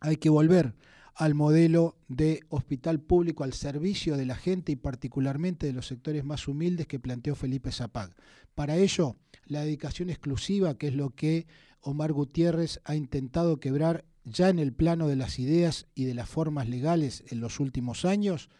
hay 0.00 0.16
que 0.16 0.30
volver 0.30 0.74
al 1.14 1.34
modelo 1.34 1.96
de 2.08 2.40
hospital 2.50 3.00
público 3.00 3.44
al 3.44 3.54
servicio 3.54 4.16
de 4.16 4.26
la 4.26 4.34
gente 4.34 4.72
y 4.72 4.76
particularmente 4.76 5.66
de 5.66 5.72
los 5.72 5.86
sectores 5.86 6.24
más 6.24 6.46
humildes 6.48 6.86
que 6.86 6.98
planteó 6.98 7.34
Felipe 7.34 7.72
Zapag. 7.72 8.14
Para 8.54 8.76
ello, 8.76 9.16
la 9.46 9.60
dedicación 9.60 10.10
exclusiva, 10.10 10.76
que 10.76 10.88
es 10.88 10.94
lo 10.94 11.10
que 11.10 11.46
Omar 11.80 12.12
Gutiérrez 12.12 12.80
ha 12.84 12.96
intentado 12.96 13.60
quebrar 13.60 14.04
ya 14.26 14.48
en 14.48 14.58
el 14.58 14.72
plano 14.72 15.06
de 15.06 15.16
las 15.16 15.38
ideas 15.38 15.86
y 15.94 16.04
de 16.04 16.14
las 16.14 16.28
formas 16.28 16.68
legales 16.68 17.24
en 17.28 17.40
los 17.40 17.60
últimos 17.60 18.04
años, 18.04 18.50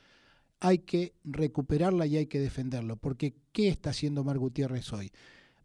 hay 0.61 0.79
que 0.79 1.15
recuperarla 1.25 2.07
y 2.07 2.17
hay 2.17 2.27
que 2.27 2.41
defenderlo. 2.41 2.97
Porque 2.97 3.35
¿qué 3.53 3.69
está 3.69 3.91
haciendo 3.91 4.23
Omar 4.23 4.39
Gutiérrez 4.39 4.93
hoy? 4.93 5.13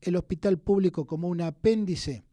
El 0.01 0.15
hospital 0.15 0.57
público 0.57 1.05
como 1.05 1.29
un 1.29 1.41
apéndice 1.41 2.23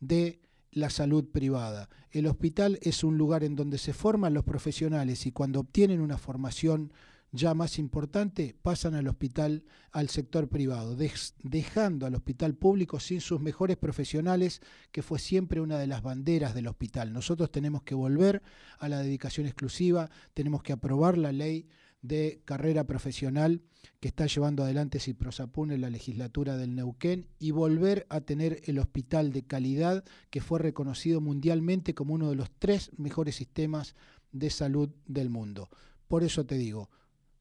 de 0.00 0.38
la 0.70 0.90
salud 0.90 1.24
privada. 1.24 1.88
El 2.10 2.26
hospital 2.26 2.78
es 2.82 3.02
un 3.02 3.16
lugar 3.16 3.42
en 3.42 3.56
donde 3.56 3.78
se 3.78 3.94
forman 3.94 4.34
los 4.34 4.44
profesionales 4.44 5.24
y 5.26 5.32
cuando 5.32 5.60
obtienen 5.60 6.02
una 6.02 6.18
formación 6.18 6.92
ya 7.34 7.52
más 7.52 7.80
importante, 7.80 8.54
pasan 8.62 8.94
al 8.94 9.08
hospital, 9.08 9.64
al 9.90 10.08
sector 10.08 10.48
privado, 10.48 10.96
dejando 11.42 12.06
al 12.06 12.14
hospital 12.14 12.54
público 12.54 13.00
sin 13.00 13.20
sus 13.20 13.40
mejores 13.40 13.76
profesionales, 13.76 14.60
que 14.92 15.02
fue 15.02 15.18
siempre 15.18 15.60
una 15.60 15.76
de 15.76 15.88
las 15.88 16.02
banderas 16.02 16.54
del 16.54 16.68
hospital. 16.68 17.12
Nosotros 17.12 17.50
tenemos 17.50 17.82
que 17.82 17.96
volver 17.96 18.40
a 18.78 18.88
la 18.88 19.00
dedicación 19.00 19.46
exclusiva, 19.46 20.10
tenemos 20.32 20.62
que 20.62 20.74
aprobar 20.74 21.18
la 21.18 21.32
ley 21.32 21.66
de 22.02 22.40
carrera 22.44 22.84
profesional 22.84 23.62
que 23.98 24.06
está 24.08 24.26
llevando 24.26 24.62
adelante 24.62 25.00
Ciprosapun 25.00 25.72
en 25.72 25.80
la 25.80 25.90
legislatura 25.90 26.56
del 26.56 26.76
Neuquén 26.76 27.26
y 27.40 27.50
volver 27.50 28.06
a 28.10 28.20
tener 28.20 28.60
el 28.66 28.78
hospital 28.78 29.32
de 29.32 29.42
calidad 29.42 30.04
que 30.30 30.40
fue 30.40 30.60
reconocido 30.60 31.20
mundialmente 31.20 31.94
como 31.94 32.14
uno 32.14 32.30
de 32.30 32.36
los 32.36 32.52
tres 32.60 32.92
mejores 32.96 33.34
sistemas 33.34 33.96
de 34.30 34.50
salud 34.50 34.90
del 35.06 35.30
mundo. 35.30 35.68
Por 36.06 36.22
eso 36.22 36.46
te 36.46 36.56
digo, 36.56 36.90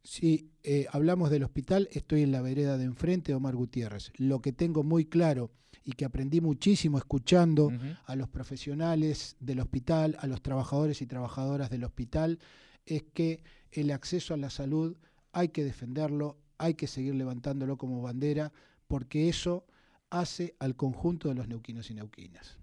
si 0.04 0.52
eh, 0.64 0.88
hablamos 0.92 1.30
del 1.30 1.44
hospital, 1.44 1.88
estoy 1.92 2.24
en 2.24 2.32
la 2.32 2.42
vereda 2.42 2.78
de 2.78 2.84
enfrente 2.84 3.34
Omar 3.34 3.56
Gutiérrez. 3.56 4.12
Lo 4.18 4.42
que 4.42 4.52
tengo 4.52 4.84
muy 4.84 5.06
claro 5.06 5.52
y 5.86 5.94
que 5.94 6.06
aprendí 6.06 6.42
muchísimo 6.42 6.98
escuchando 6.98 7.72
a 8.06 8.16
los 8.16 8.30
profesionales 8.30 9.36
del 9.40 9.60
hospital, 9.60 10.18
a 10.20 10.28
los 10.28 10.42
trabajadores 10.42 11.02
y 11.02 11.08
trabajadoras 11.08 11.70
del 11.70 11.84
hospital, 11.84 12.40
es 12.86 13.04
que 13.14 13.44
el 13.72 13.92
acceso 13.92 14.34
a 14.34 14.38
la 14.38 14.50
salud 14.50 14.96
hay 15.32 15.50
que 15.50 15.64
defenderlo, 15.64 16.38
hay 16.58 16.76
que 16.76 16.88
seguir 16.88 17.16
levantándolo 17.16 17.78
como 17.78 18.02
bandera, 18.02 18.52
porque 18.88 19.30
eso 19.30 19.66
hace 20.10 20.56
al 20.60 20.76
conjunto 20.76 21.30
de 21.30 21.36
los 21.36 21.48
neuquinos 21.48 21.90
y 21.90 21.96
neuquinas. 21.96 22.58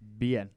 Bien. 0.00 0.50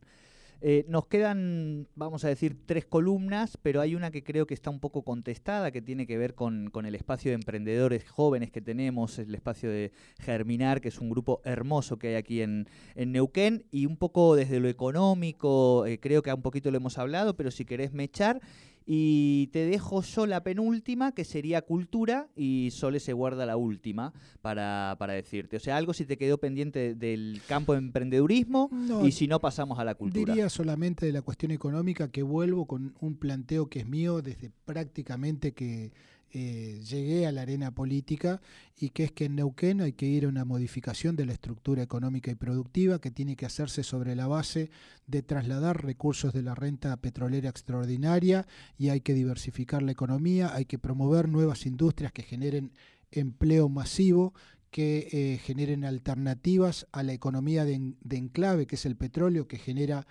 Eh, 0.63 0.85
nos 0.87 1.07
quedan, 1.07 1.87
vamos 1.95 2.23
a 2.23 2.27
decir, 2.27 2.55
tres 2.67 2.85
columnas, 2.85 3.57
pero 3.63 3.81
hay 3.81 3.95
una 3.95 4.11
que 4.11 4.23
creo 4.23 4.45
que 4.45 4.53
está 4.53 4.69
un 4.69 4.79
poco 4.79 5.01
contestada, 5.01 5.71
que 5.71 5.81
tiene 5.81 6.05
que 6.05 6.19
ver 6.19 6.35
con, 6.35 6.69
el 6.85 6.93
espacio 6.93 7.31
de 7.31 7.35
emprendedores 7.35 8.07
jóvenes 8.07 8.51
que 8.51 8.61
tenemos, 8.61 9.17
el 9.17 9.33
espacio 9.33 9.71
de 9.71 9.91
Germinar, 10.19 10.79
que 10.79 10.89
es 10.89 10.99
un 10.99 11.09
grupo 11.09 11.41
hermoso 11.45 11.97
que 11.97 12.09
hay 12.09 12.15
aquí 12.15 12.41
en, 12.43 12.67
Neuquén, 12.95 13.65
y 13.71 13.87
un 13.87 13.97
poco 13.97 14.35
desde 14.35 14.59
lo 14.59 14.67
económico, 14.67 15.87
eh, 15.87 15.99
creo 15.99 16.21
que 16.21 16.31
un 16.31 16.43
poquito 16.43 16.69
lo 16.69 16.77
hemos 16.77 16.99
hablado, 16.99 17.35
pero 17.35 17.49
si 17.49 17.65
querés 17.65 17.91
mechar, 17.91 18.39
y 18.85 19.47
te 19.47 19.65
dejo 19.65 20.01
yo 20.01 20.25
la 20.25 20.43
penúltima, 20.43 21.11
que 21.11 21.23
sería 21.23 21.61
cultura, 21.61 22.27
y 22.35 22.69
Sole 22.71 22.99
se 22.99 23.13
guarda 23.13 23.45
la 23.45 23.57
última 23.57 24.13
para, 24.41 24.95
decirte. 25.07 25.57
O 25.57 25.59
sea, 25.59 25.77
algo 25.77 25.93
si 25.93 26.05
te 26.05 26.17
quedó 26.17 26.37
pendiente 26.39 26.95
del 26.95 27.41
campo 27.47 27.73
de 27.73 27.79
emprendedurismo 27.79 28.69
y 29.03 29.11
si 29.11 29.27
no 29.27 29.39
pasamos 29.39 29.79
a 29.79 29.85
la 29.85 29.95
cultura. 29.95 30.33
Diría 30.33 30.49
solamente 30.49 31.05
de 31.05 31.11
la 31.11 31.21
cuestión 31.21 31.51
económica 31.51 32.09
que 32.09 32.23
vuelvo 32.23 32.65
con 32.65 32.95
un 32.99 33.15
planteo 33.15 33.67
que 33.67 33.79
es 33.79 33.87
mío 33.87 34.21
desde 34.21 34.51
prácticamente 34.65 35.53
que 35.53 35.91
eh, 36.33 36.81
llegué 36.87 37.27
a 37.27 37.31
la 37.31 37.41
arena 37.41 37.71
política 37.71 38.41
y 38.77 38.89
que 38.89 39.03
es 39.03 39.11
que 39.11 39.25
en 39.25 39.35
Neuquén 39.35 39.81
hay 39.81 39.93
que 39.93 40.05
ir 40.05 40.25
a 40.25 40.29
una 40.29 40.45
modificación 40.45 41.15
de 41.15 41.25
la 41.25 41.33
estructura 41.33 41.83
económica 41.83 42.31
y 42.31 42.35
productiva 42.35 42.99
que 42.99 43.11
tiene 43.11 43.35
que 43.35 43.45
hacerse 43.45 43.83
sobre 43.83 44.15
la 44.15 44.27
base 44.27 44.69
de 45.07 45.23
trasladar 45.23 45.83
recursos 45.83 46.33
de 46.33 46.41
la 46.41 46.55
renta 46.55 46.95
petrolera 46.97 47.49
extraordinaria 47.49 48.47
y 48.77 48.89
hay 48.89 49.01
que 49.01 49.13
diversificar 49.13 49.81
la 49.81 49.91
economía, 49.91 50.53
hay 50.55 50.65
que 50.65 50.79
promover 50.79 51.27
nuevas 51.27 51.65
industrias 51.65 52.11
que 52.11 52.23
generen 52.23 52.71
empleo 53.11 53.67
masivo, 53.67 54.33
que 54.71 55.09
eh, 55.11 55.37
generen 55.39 55.83
alternativas 55.83 56.87
a 56.93 57.03
la 57.03 57.11
economía 57.11 57.65
de, 57.65 57.93
de 57.99 58.17
enclave, 58.17 58.67
que 58.67 58.75
es 58.75 58.85
el 58.85 58.95
petróleo, 58.95 59.47
que 59.47 59.57
genera 59.57 60.07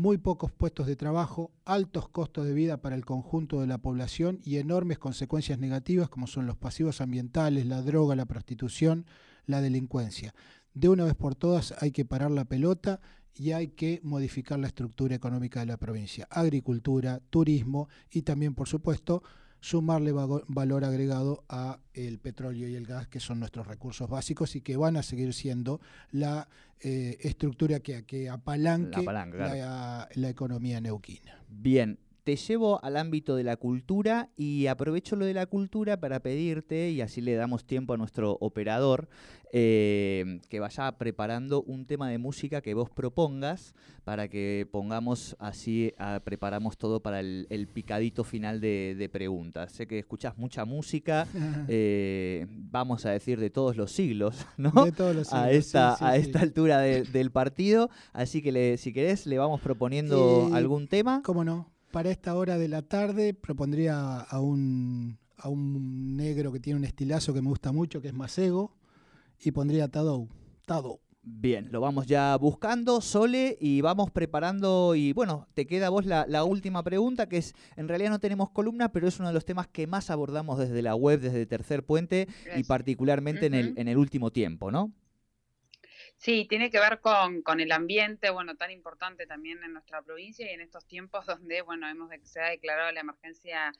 muy 0.00 0.16
pocos 0.16 0.50
puestos 0.50 0.86
de 0.86 0.96
trabajo, 0.96 1.52
altos 1.66 2.08
costos 2.08 2.46
de 2.46 2.54
vida 2.54 2.78
para 2.78 2.96
el 2.96 3.04
conjunto 3.04 3.60
de 3.60 3.66
la 3.66 3.78
población 3.78 4.40
y 4.42 4.56
enormes 4.56 4.98
consecuencias 4.98 5.58
negativas 5.58 6.08
como 6.08 6.26
son 6.26 6.46
los 6.46 6.56
pasivos 6.56 7.02
ambientales, 7.02 7.66
la 7.66 7.82
droga, 7.82 8.16
la 8.16 8.24
prostitución, 8.24 9.04
la 9.44 9.60
delincuencia. 9.60 10.34
De 10.72 10.88
una 10.88 11.04
vez 11.04 11.14
por 11.14 11.34
todas 11.34 11.74
hay 11.80 11.90
que 11.90 12.06
parar 12.06 12.30
la 12.30 12.46
pelota 12.46 13.00
y 13.34 13.52
hay 13.52 13.68
que 13.68 14.00
modificar 14.02 14.58
la 14.58 14.68
estructura 14.68 15.14
económica 15.14 15.60
de 15.60 15.66
la 15.66 15.76
provincia. 15.76 16.26
Agricultura, 16.30 17.20
turismo 17.28 17.88
y 18.10 18.22
también, 18.22 18.54
por 18.54 18.68
supuesto, 18.68 19.22
sumarle 19.60 20.12
valor 20.12 20.84
agregado 20.84 21.44
a 21.48 21.78
el 21.94 22.18
petróleo 22.18 22.68
y 22.68 22.74
el 22.74 22.86
gas, 22.86 23.08
que 23.08 23.20
son 23.20 23.40
nuestros 23.40 23.66
recursos 23.66 24.08
básicos 24.08 24.56
y 24.56 24.60
que 24.60 24.76
van 24.76 24.96
a 24.96 25.02
seguir 25.02 25.34
siendo 25.34 25.80
la 26.10 26.48
eh, 26.80 27.18
estructura 27.20 27.80
que, 27.80 28.04
que 28.04 28.28
apalanque 28.28 29.02
la, 29.02 30.08
la 30.14 30.28
economía 30.28 30.80
neuquina. 30.80 31.42
Bien, 31.48 31.98
te 32.24 32.36
llevo 32.36 32.82
al 32.84 32.96
ámbito 32.96 33.36
de 33.36 33.44
la 33.44 33.56
cultura 33.56 34.30
y 34.36 34.66
aprovecho 34.66 35.16
lo 35.16 35.24
de 35.24 35.34
la 35.34 35.46
cultura 35.46 35.98
para 35.98 36.20
pedirte, 36.20 36.90
y 36.90 37.00
así 37.00 37.20
le 37.20 37.34
damos 37.34 37.64
tiempo 37.64 37.94
a 37.94 37.96
nuestro 37.96 38.36
operador, 38.40 39.08
eh, 39.52 40.40
que 40.48 40.60
vaya 40.60 40.92
preparando 40.92 41.62
un 41.62 41.84
tema 41.84 42.08
de 42.08 42.18
música 42.18 42.60
que 42.60 42.74
vos 42.74 42.88
propongas 42.88 43.74
para 44.04 44.28
que 44.28 44.68
pongamos 44.70 45.34
así, 45.40 45.92
preparamos 46.24 46.78
todo 46.78 47.00
para 47.00 47.20
el, 47.20 47.68
picadito 47.72 48.22
final 48.22 48.60
de, 48.60 49.10
preguntas. 49.12 49.72
Sé 49.72 49.86
que 49.86 49.98
escuchás 49.98 50.38
mucha 50.38 50.64
música, 50.64 51.26
eh, 51.68 52.46
vamos 52.48 53.06
a 53.06 53.10
decir 53.10 53.40
de 53.40 53.50
todos 53.50 53.76
los 53.76 53.92
siglos, 53.92 54.46
¿no? 54.56 54.70
De 54.84 54.92
todos 54.92 55.16
los 55.16 55.26
siglos. 55.28 55.44
A 55.44 55.50
esta, 55.50 56.06
a 56.06 56.16
esta 56.16 56.40
altura 56.40 56.78
del 56.80 57.30
partido, 57.30 57.90
así 58.12 58.42
que 58.42 58.76
si 58.78 58.92
querés 58.92 59.26
le 59.26 59.38
vamos 59.38 59.60
proponiendo 59.60 60.50
algún 60.52 60.86
tema. 60.86 61.22
¿Cómo 61.24 61.44
no? 61.44 61.79
Para 61.90 62.10
esta 62.10 62.34
hora 62.34 62.58
de 62.58 62.68
la 62.68 62.82
tarde 62.82 63.34
propondría 63.34 64.20
a 64.20 64.40
un, 64.40 65.18
a 65.36 65.48
un 65.48 66.16
negro 66.16 66.52
que 66.52 66.60
tiene 66.60 66.78
un 66.78 66.84
estilazo 66.84 67.34
que 67.34 67.42
me 67.42 67.48
gusta 67.48 67.72
mucho, 67.72 68.00
que 68.00 68.08
es 68.08 68.14
Masego, 68.14 68.76
y 69.38 69.50
pondría 69.50 69.88
Tadou. 69.88 70.28
Tadou. 70.66 71.00
Bien, 71.22 71.68
lo 71.70 71.82
vamos 71.82 72.06
ya 72.06 72.34
buscando, 72.36 73.02
Sole, 73.02 73.58
y 73.60 73.82
vamos 73.82 74.10
preparando. 74.10 74.94
Y 74.94 75.12
bueno, 75.12 75.48
te 75.52 75.66
queda 75.66 75.88
a 75.88 75.90
vos 75.90 76.06
la, 76.06 76.44
última 76.44 76.82
pregunta, 76.82 77.28
que 77.28 77.36
es: 77.36 77.54
en 77.76 77.88
realidad 77.88 78.10
no 78.10 78.20
tenemos 78.20 78.50
columna, 78.50 78.90
pero 78.90 79.06
es 79.06 79.18
uno 79.18 79.28
de 79.28 79.34
los 79.34 79.44
temas 79.44 79.68
que 79.68 79.86
más 79.86 80.08
abordamos 80.08 80.58
desde 80.58 80.80
la 80.80 80.94
web, 80.94 81.20
desde 81.20 81.44
Tercer 81.44 81.84
Puente, 81.84 82.26
y 82.56 82.64
particularmente 82.64 83.46
en, 83.46 83.54
el, 83.54 83.74
en 83.76 83.88
el 83.88 83.98
último 83.98 84.30
tiempo, 84.30 84.70
¿no? 84.70 84.92
Sí, 86.20 86.44
tiene 86.46 86.70
que 86.70 86.78
ver 86.78 87.00
con, 87.00 87.40
con, 87.40 87.60
el 87.60 87.72
ambiente, 87.72 88.28
bueno, 88.28 88.54
tan 88.54 88.70
importante 88.70 89.26
también 89.26 89.64
en 89.64 89.72
nuestra 89.72 90.02
provincia 90.02 90.44
y 90.46 90.52
en 90.52 90.60
estos 90.60 90.84
tiempos 90.86 91.24
donde, 91.26 91.62
bueno, 91.62 91.88
hemos 91.88 92.10
se 92.24 92.40
ha 92.40 92.50
declarado 92.50 92.92
la 92.92 93.00
emergencia 93.00 93.72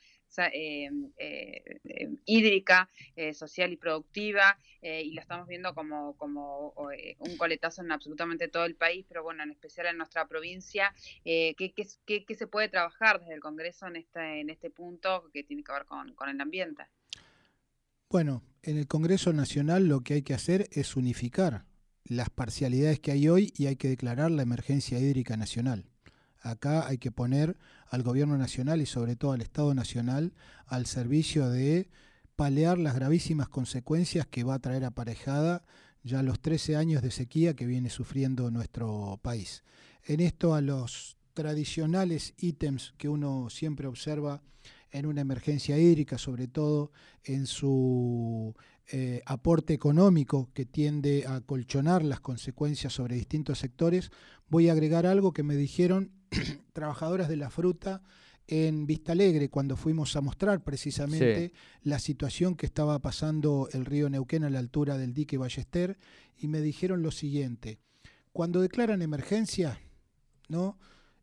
eh, 0.51 0.89
eh, 1.17 1.79
eh, 1.83 2.09
hídrica, 2.25 2.89
social 3.33 3.71
y 3.71 3.77
productiva, 3.77 4.57
y 4.81 5.13
lo 5.13 5.21
estamos 5.21 5.47
viendo 5.47 5.75
como, 5.75 6.17
como 6.17 6.73
un 7.19 7.37
coletazo 7.37 7.83
en 7.83 7.91
absolutamente 7.91 8.47
todo 8.47 8.65
el 8.65 8.75
país, 8.75 9.05
pero 9.07 9.21
bueno, 9.21 9.43
en 9.43 9.51
especial 9.51 9.85
en 9.85 9.97
nuestra 9.97 10.27
provincia. 10.27 10.95
¿qué, 11.23 11.53
qué, 11.55 12.25
qué, 12.25 12.35
se 12.35 12.47
puede 12.47 12.69
trabajar 12.69 13.19
desde 13.19 13.35
el 13.35 13.39
Congreso 13.39 13.85
en 13.85 13.97
este, 13.97 14.39
en 14.39 14.49
este 14.49 14.71
punto 14.71 15.29
que 15.31 15.43
tiene 15.43 15.63
que 15.63 15.73
ver 15.73 15.85
con, 15.85 16.15
con 16.15 16.27
el 16.27 16.41
ambiente? 16.41 16.87
Bueno, 18.09 18.41
en 18.63 18.79
el 18.79 18.87
Congreso 18.87 19.31
Nacional 19.31 19.87
lo 19.87 20.01
que 20.01 20.15
hay 20.15 20.21
que 20.23 20.33
hacer 20.33 20.67
es 20.71 20.95
unificar 20.95 21.65
las 22.05 22.29
parcialidades 22.29 22.99
que 22.99 23.11
hay 23.11 23.29
hoy 23.29 23.53
y 23.55 23.67
hay 23.67 23.75
que 23.75 23.89
declarar 23.89 24.31
la 24.31 24.41
emergencia 24.41 24.99
hídrica 24.99 25.37
nacional. 25.37 25.85
Acá 26.39 26.87
hay 26.87 26.97
que 26.97 27.11
poner 27.11 27.57
al 27.87 28.03
gobierno 28.03 28.37
nacional 28.37 28.81
y 28.81 28.85
sobre 28.85 29.15
todo 29.15 29.33
al 29.33 29.41
Estado 29.41 29.73
nacional 29.75 30.33
al 30.65 30.87
servicio 30.87 31.49
de 31.49 31.89
palear 32.35 32.79
las 32.79 32.95
gravísimas 32.95 33.47
consecuencias 33.47 34.25
que 34.25 34.43
va 34.43 34.55
a 34.55 34.59
traer 34.59 34.83
aparejada 34.83 35.63
ya 36.03 36.23
los 36.23 36.39
13 36.39 36.75
años 36.75 37.03
de 37.03 37.11
sequía 37.11 37.55
que 37.55 37.67
viene 37.67 37.89
sufriendo 37.89 38.49
nuestro 38.49 39.19
país. 39.21 39.63
En 40.03 40.19
esto 40.19 40.55
a 40.55 40.61
los 40.61 41.17
tradicionales 41.33 42.33
ítems 42.37 42.93
que 42.97 43.07
uno 43.07 43.49
siempre 43.49 43.87
observa 43.87 44.41
en 44.91 45.05
una 45.05 45.21
emergencia 45.21 45.77
hídrica, 45.77 46.17
sobre 46.17 46.47
todo 46.47 46.91
en 47.23 47.45
su 47.47 48.55
eh, 48.93 49.21
aporte 49.25 49.73
económico 49.73 50.49
que 50.53 50.65
tiende 50.65 51.25
a 51.25 51.39
colchonar 51.41 52.03
las 52.03 52.19
consecuencias 52.19 52.91
sobre 52.91 53.15
distintos 53.15 53.59
sectores, 53.59 54.11
voy 54.49 54.67
a 54.67 54.73
agregar 54.73 55.05
algo 55.05 55.31
que 55.31 55.43
me 55.43 55.55
dijeron 55.55 56.11
trabajadoras 56.73 57.29
de 57.29 57.37
la 57.37 57.49
fruta 57.49 58.01
en 58.47 58.85
Vista 58.85 59.13
Alegre 59.13 59.49
cuando 59.49 59.77
fuimos 59.77 60.15
a 60.17 60.21
mostrar 60.21 60.63
precisamente 60.63 61.53
la 61.83 61.99
situación 61.99 62.55
que 62.55 62.65
estaba 62.65 62.99
pasando 62.99 63.69
el 63.71 63.85
río 63.85 64.09
Neuquén 64.09 64.43
a 64.43 64.49
la 64.49 64.59
altura 64.59 64.97
del 64.97 65.13
dique 65.13 65.37
Ballester 65.37 65.97
y 66.37 66.47
me 66.47 66.59
dijeron 66.59 67.01
lo 67.01 67.11
siguiente, 67.11 67.79
cuando 68.33 68.61
declaran 68.61 69.01
emergencia, 69.01 69.79
¿no? 70.49 70.77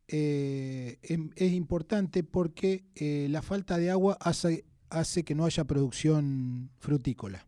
Eh, 0.06 0.98
em, 1.02 1.30
es 1.36 1.52
importante 1.52 2.24
porque 2.24 2.86
eh, 2.94 3.26
la 3.28 3.42
falta 3.42 3.76
de 3.76 3.90
agua 3.90 4.16
hace, 4.20 4.64
hace 4.88 5.22
que 5.22 5.34
no 5.34 5.44
haya 5.44 5.64
producción 5.64 6.70
frutícola. 6.78 7.47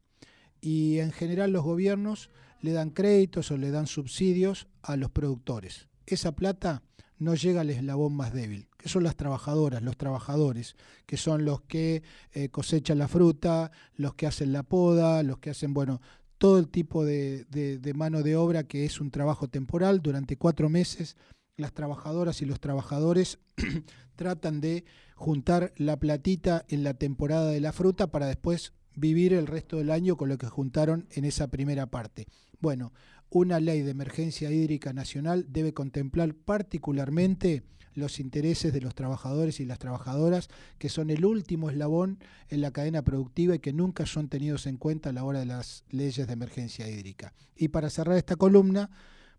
Y 0.60 0.98
en 0.98 1.12
general 1.12 1.52
los 1.52 1.64
gobiernos 1.64 2.30
le 2.60 2.72
dan 2.72 2.90
créditos 2.90 3.50
o 3.50 3.56
le 3.56 3.70
dan 3.70 3.86
subsidios 3.86 4.68
a 4.82 4.96
los 4.96 5.10
productores. 5.10 5.88
Esa 6.06 6.32
plata 6.32 6.82
no 7.18 7.34
llega 7.34 7.60
al 7.60 7.70
eslabón 7.70 8.14
más 8.14 8.32
débil, 8.32 8.68
que 8.76 8.88
son 8.88 9.04
las 9.04 9.16
trabajadoras, 9.16 9.82
los 9.82 9.96
trabajadores, 9.96 10.76
que 11.06 11.16
son 11.16 11.44
los 11.44 11.62
que 11.62 12.02
eh, 12.32 12.48
cosechan 12.48 12.98
la 12.98 13.08
fruta, 13.08 13.70
los 13.94 14.14
que 14.14 14.26
hacen 14.26 14.52
la 14.52 14.62
poda, 14.62 15.22
los 15.22 15.38
que 15.38 15.50
hacen, 15.50 15.74
bueno, 15.74 16.00
todo 16.38 16.58
el 16.58 16.68
tipo 16.68 17.04
de, 17.04 17.44
de 17.44 17.94
mano 17.94 18.22
de 18.22 18.36
obra 18.36 18.64
que 18.64 18.86
es 18.86 19.00
un 19.00 19.10
trabajo 19.10 19.48
temporal 19.48 20.00
durante 20.00 20.36
cuatro 20.36 20.70
meses 20.70 21.16
las 21.60 21.72
trabajadoras 21.72 22.42
y 22.42 22.46
los 22.46 22.60
trabajadores 22.60 23.38
tratan 24.16 24.60
de 24.60 24.84
juntar 25.14 25.72
la 25.76 25.98
platita 25.98 26.64
en 26.68 26.82
la 26.82 26.94
temporada 26.94 27.50
de 27.50 27.60
la 27.60 27.72
fruta 27.72 28.10
para 28.10 28.26
después 28.26 28.72
vivir 28.94 29.32
el 29.32 29.46
resto 29.46 29.76
del 29.76 29.90
año 29.90 30.16
con 30.16 30.28
lo 30.28 30.38
que 30.38 30.46
juntaron 30.46 31.06
en 31.10 31.24
esa 31.24 31.48
primera 31.48 31.86
parte. 31.86 32.26
Bueno, 32.60 32.92
una 33.30 33.60
ley 33.60 33.82
de 33.82 33.92
emergencia 33.92 34.50
hídrica 34.50 34.92
nacional 34.92 35.46
debe 35.48 35.72
contemplar 35.72 36.34
particularmente 36.34 37.62
los 37.94 38.20
intereses 38.20 38.72
de 38.72 38.80
los 38.80 38.94
trabajadores 38.94 39.60
y 39.60 39.64
las 39.64 39.78
trabajadoras, 39.78 40.48
que 40.78 40.88
son 40.88 41.10
el 41.10 41.24
último 41.24 41.70
eslabón 41.70 42.18
en 42.48 42.60
la 42.60 42.70
cadena 42.70 43.02
productiva 43.02 43.54
y 43.54 43.58
que 43.58 43.72
nunca 43.72 44.06
son 44.06 44.28
tenidos 44.28 44.66
en 44.66 44.76
cuenta 44.76 45.10
a 45.10 45.12
la 45.12 45.24
hora 45.24 45.40
de 45.40 45.46
las 45.46 45.84
leyes 45.90 46.26
de 46.26 46.32
emergencia 46.32 46.88
hídrica. 46.88 47.34
Y 47.56 47.68
para 47.68 47.90
cerrar 47.90 48.16
esta 48.16 48.36
columna, 48.36 48.90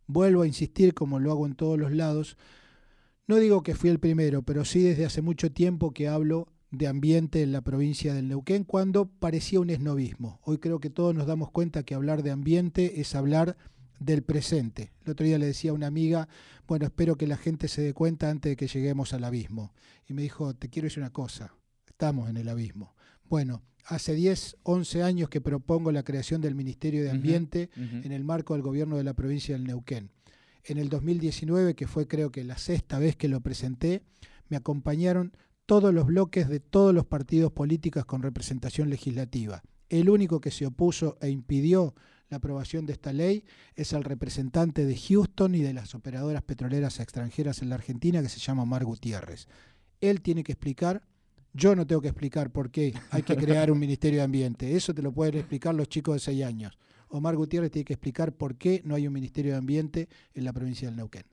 vuelvo 0.08 0.44
a 0.44 0.48
insistir, 0.48 0.94
como 0.94 1.20
lo 1.20 1.32
hago 1.32 1.46
en 1.46 1.56
todos 1.56 1.78
los 1.80 1.92
lados, 1.92 2.38
no 3.28 3.38
digo 3.38 3.64
que 3.64 3.76
fui 3.76 3.90
el 3.90 4.00
primero, 4.00 4.42
pero 4.44 4.66
sí 4.66 4.82
desde 4.82 5.06
hace 5.06 5.22
mucho 5.22 5.52
tiempo 5.52 5.92
que 5.92 6.08
hablo 6.08 6.48
de 6.72 6.88
ambiente 6.88 7.44
en 7.44 7.52
la 7.52 7.62
provincia 7.62 8.14
del 8.14 8.30
Neuquén 8.30 8.64
cuando 8.64 9.06
parecía 9.06 9.60
un 9.60 9.70
esnovismo. 9.70 10.40
Hoy 10.44 10.58
creo 10.58 10.80
que 10.80 10.90
todos 10.90 11.14
nos 11.14 11.28
damos 11.28 11.52
cuenta 11.52 11.84
que 11.84 11.94
hablar 11.94 12.24
de 12.24 12.32
ambiente 12.32 13.02
es 13.02 13.14
hablar 13.14 13.58
del 14.00 14.24
presente. 14.24 14.94
El 15.06 15.12
otro 15.12 15.26
día 15.26 15.38
le 15.38 15.46
decía 15.46 15.72
a 15.72 15.74
una 15.76 15.88
amiga, 15.88 16.28
bueno, 16.68 16.86
espero 16.86 17.18
que 17.18 17.28
la 17.28 17.38
gente 17.38 17.68
se 17.68 17.82
dé 17.82 17.94
cuenta 17.94 18.30
antes 18.30 18.52
de 18.52 18.56
que 18.56 18.68
lleguemos 18.68 19.14
al 19.14 19.26
abismo. 19.26 19.74
Y 20.08 20.14
me 20.14 20.22
dijo, 20.22 20.56
te 20.56 20.70
quiero 20.70 20.88
decir 20.88 21.04
una 21.04 21.12
cosa, 21.12 21.54
estamos 21.86 22.30
en 22.30 22.38
el 22.38 22.48
abismo. 22.48 22.96
Bueno, 23.30 23.62
hace 23.86 24.16
10, 24.16 24.58
11 24.64 25.04
años 25.04 25.30
que 25.30 25.42
propongo 25.42 25.92
la 25.92 26.04
creación 26.04 26.42
del 26.42 26.56
Ministerio 26.56 27.04
de 27.04 27.12
Ambiente 27.12 27.70
en 27.76 28.12
el 28.12 28.24
marco 28.24 28.54
del 28.54 28.64
gobierno 28.64 28.98
de 28.98 29.04
la 29.04 29.14
provincia 29.14 29.56
del 29.56 29.66
Neuquén. 29.66 30.10
En 30.64 30.78
el 30.78 30.90
2019, 30.90 31.76
que 31.76 31.88
fue 31.88 32.08
creo 32.08 32.32
que 32.32 32.44
la 32.44 32.58
sexta 32.58 32.98
vez 32.98 33.16
que 33.16 33.28
lo 33.28 33.42
presenté, 33.42 34.04
me 34.48 34.58
acompañaron 34.58 35.34
todos 35.72 35.94
los 35.94 36.06
bloques 36.06 36.50
de 36.50 36.60
todos 36.60 36.94
los 36.94 37.06
partidos 37.06 37.54
políticos 37.54 38.04
con 38.04 38.22
representación 38.22 38.90
legislativa. 38.90 39.64
El 39.88 40.10
único 40.10 40.42
que 40.42 40.52
se 40.52 40.66
opuso 40.66 41.18
e 41.22 41.30
impidió 41.30 41.96
la 42.28 42.40
aprobación 42.40 42.86
de 42.86 42.92
esta 42.92 43.14
ley 43.14 43.46
es 43.78 43.94
el 43.94 44.04
representante 44.04 44.84
de 44.86 44.98
Houston 44.98 45.56
y 45.56 45.62
de 45.62 45.72
las 45.72 45.96
operadoras 45.96 46.44
petroleras 46.44 47.00
extranjeras 47.00 47.62
en 47.62 47.70
la 47.70 47.76
Argentina, 47.76 48.22
que 48.22 48.28
se 48.28 48.42
llama 48.42 48.66
Mar 48.66 48.84
Gutiérrez. 48.84 49.48
Él 50.02 50.22
tiene 50.22 50.44
que 50.44 50.52
explicar 50.52 51.04
yo 51.54 51.74
no 51.74 51.88
tengo 51.88 52.02
que 52.02 52.10
explicar 52.10 52.52
por 52.52 52.70
qué 52.70 52.94
hay 53.10 53.24
que 53.24 53.38
crear 53.38 53.72
un 53.72 53.80
Ministerio 53.80 54.20
de 54.20 54.26
Ambiente. 54.26 54.76
Eso 54.76 54.94
te 54.94 55.02
lo 55.02 55.14
pueden 55.14 55.38
explicar 55.38 55.74
los 55.74 55.88
chicos 55.88 56.16
de 56.16 56.20
6 56.20 56.44
años. 56.44 56.78
Omar 57.08 57.38
Gutiérrez 57.38 57.72
tiene 57.72 57.86
que 57.86 57.94
explicar 57.94 58.34
por 58.34 58.58
qué 58.58 58.82
no 58.84 58.96
hay 58.96 59.08
un 59.08 59.14
Ministerio 59.14 59.54
de 59.54 59.58
Ambiente 59.58 60.10
en 60.34 60.44
la 60.44 60.52
provincia 60.52 60.90
del 60.90 60.98
Neuquén. 60.98 61.24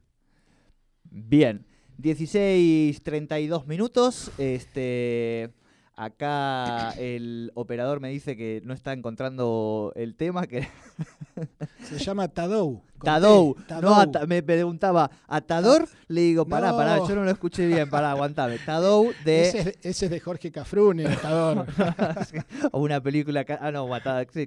Bien, 1.11 1.67
16.32 1.99 3.67
minutos. 3.67 4.31
Este, 4.39 5.51
Acá 5.99 6.93
el 6.93 7.51
operador 7.57 7.99
me 7.99 8.09
dice 8.09 8.37
que 8.37 8.63
no 8.65 8.73
está 8.73 8.93
encontrando 8.93 9.93
el 9.97 10.15
tema. 10.15 10.47
que 10.47 10.69
Se 11.83 11.99
llama 11.99 12.29
Tadou. 12.29 12.83
Tadou. 13.03 13.57
No, 13.83 14.05
me 14.29 14.41
preguntaba, 14.45 15.11
¿Atador? 15.27 15.89
Le 16.07 16.21
digo, 16.21 16.47
pará, 16.47 16.71
pará, 16.71 16.99
yo 16.99 17.17
no 17.17 17.25
lo 17.25 17.31
escuché 17.33 17.67
bien, 17.67 17.91
pará, 17.91 18.13
aguantame. 18.13 18.59
Tadou 18.59 19.13
de... 19.25 19.49
Ese, 19.49 20.05
es 20.05 20.09
de 20.09 20.21
Jorge 20.21 20.53
Cafrune, 20.53 21.05
Atador. 21.05 21.67
o 22.71 22.79
una 22.81 23.01
película, 23.01 23.45
ah 23.61 23.73
no, 23.73 23.89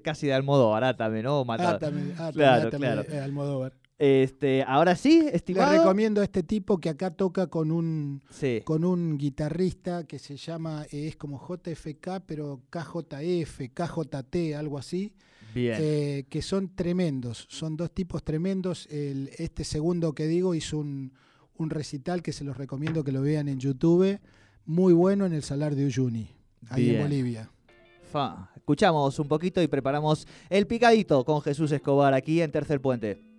casi 0.01 0.27
de 0.27 0.33
Almodóvar, 0.33 0.85
Átame, 0.85 1.21
¿no? 1.21 1.41
Átame, 1.41 2.13
átame, 2.13 2.31
claro, 2.31 2.69
claro. 2.69 3.03
Almodóvar. 3.21 3.73
Este, 4.01 4.63
ahora 4.63 4.95
sí, 4.95 5.27
estimado. 5.31 5.73
Le 5.73 5.77
recomiendo 5.77 6.21
a 6.21 6.23
este 6.23 6.41
tipo 6.41 6.79
que 6.79 6.89
acá 6.89 7.11
toca 7.11 7.45
con 7.45 7.71
un, 7.71 8.23
con 8.63 8.83
un 8.83 9.15
guitarrista 9.15 10.07
que 10.07 10.17
se 10.17 10.37
llama, 10.37 10.87
eh, 10.91 11.09
es 11.09 11.15
como 11.17 11.39
JFK, 11.39 12.23
pero 12.25 12.61
KJF, 12.71 13.69
KJT, 13.71 14.55
algo 14.57 14.79
así. 14.79 15.13
Bien. 15.53 15.77
Eh, 15.79 16.25
que 16.29 16.41
son 16.41 16.73
tremendos, 16.73 17.45
son 17.47 17.77
dos 17.77 17.91
tipos 17.91 18.23
tremendos. 18.23 18.87
El, 18.89 19.29
este 19.37 19.63
segundo 19.63 20.13
que 20.13 20.25
digo 20.25 20.55
hizo 20.55 20.79
un, 20.79 21.13
un, 21.57 21.69
recital 21.69 22.23
que 22.23 22.33
se 22.33 22.43
los 22.43 22.57
recomiendo 22.57 23.03
que 23.03 23.11
lo 23.11 23.21
vean 23.21 23.49
en 23.49 23.59
YouTube, 23.59 24.19
muy 24.65 24.93
bueno 24.93 25.27
en 25.27 25.33
el 25.33 25.43
Salar 25.43 25.75
de 25.75 25.85
Uyuni, 25.85 26.27
ahí 26.69 26.95
en 26.95 27.03
Bolivia. 27.03 27.51
Fa. 28.11 28.49
Escuchamos 28.55 29.19
un 29.19 29.27
poquito 29.27 29.61
y 29.61 29.67
preparamos 29.67 30.27
el 30.49 30.65
picadito 30.65 31.23
con 31.23 31.39
Jesús 31.41 31.71
Escobar 31.71 32.15
aquí 32.15 32.41
en 32.41 32.51
Tercer 32.51 32.81
Puente. 32.81 33.30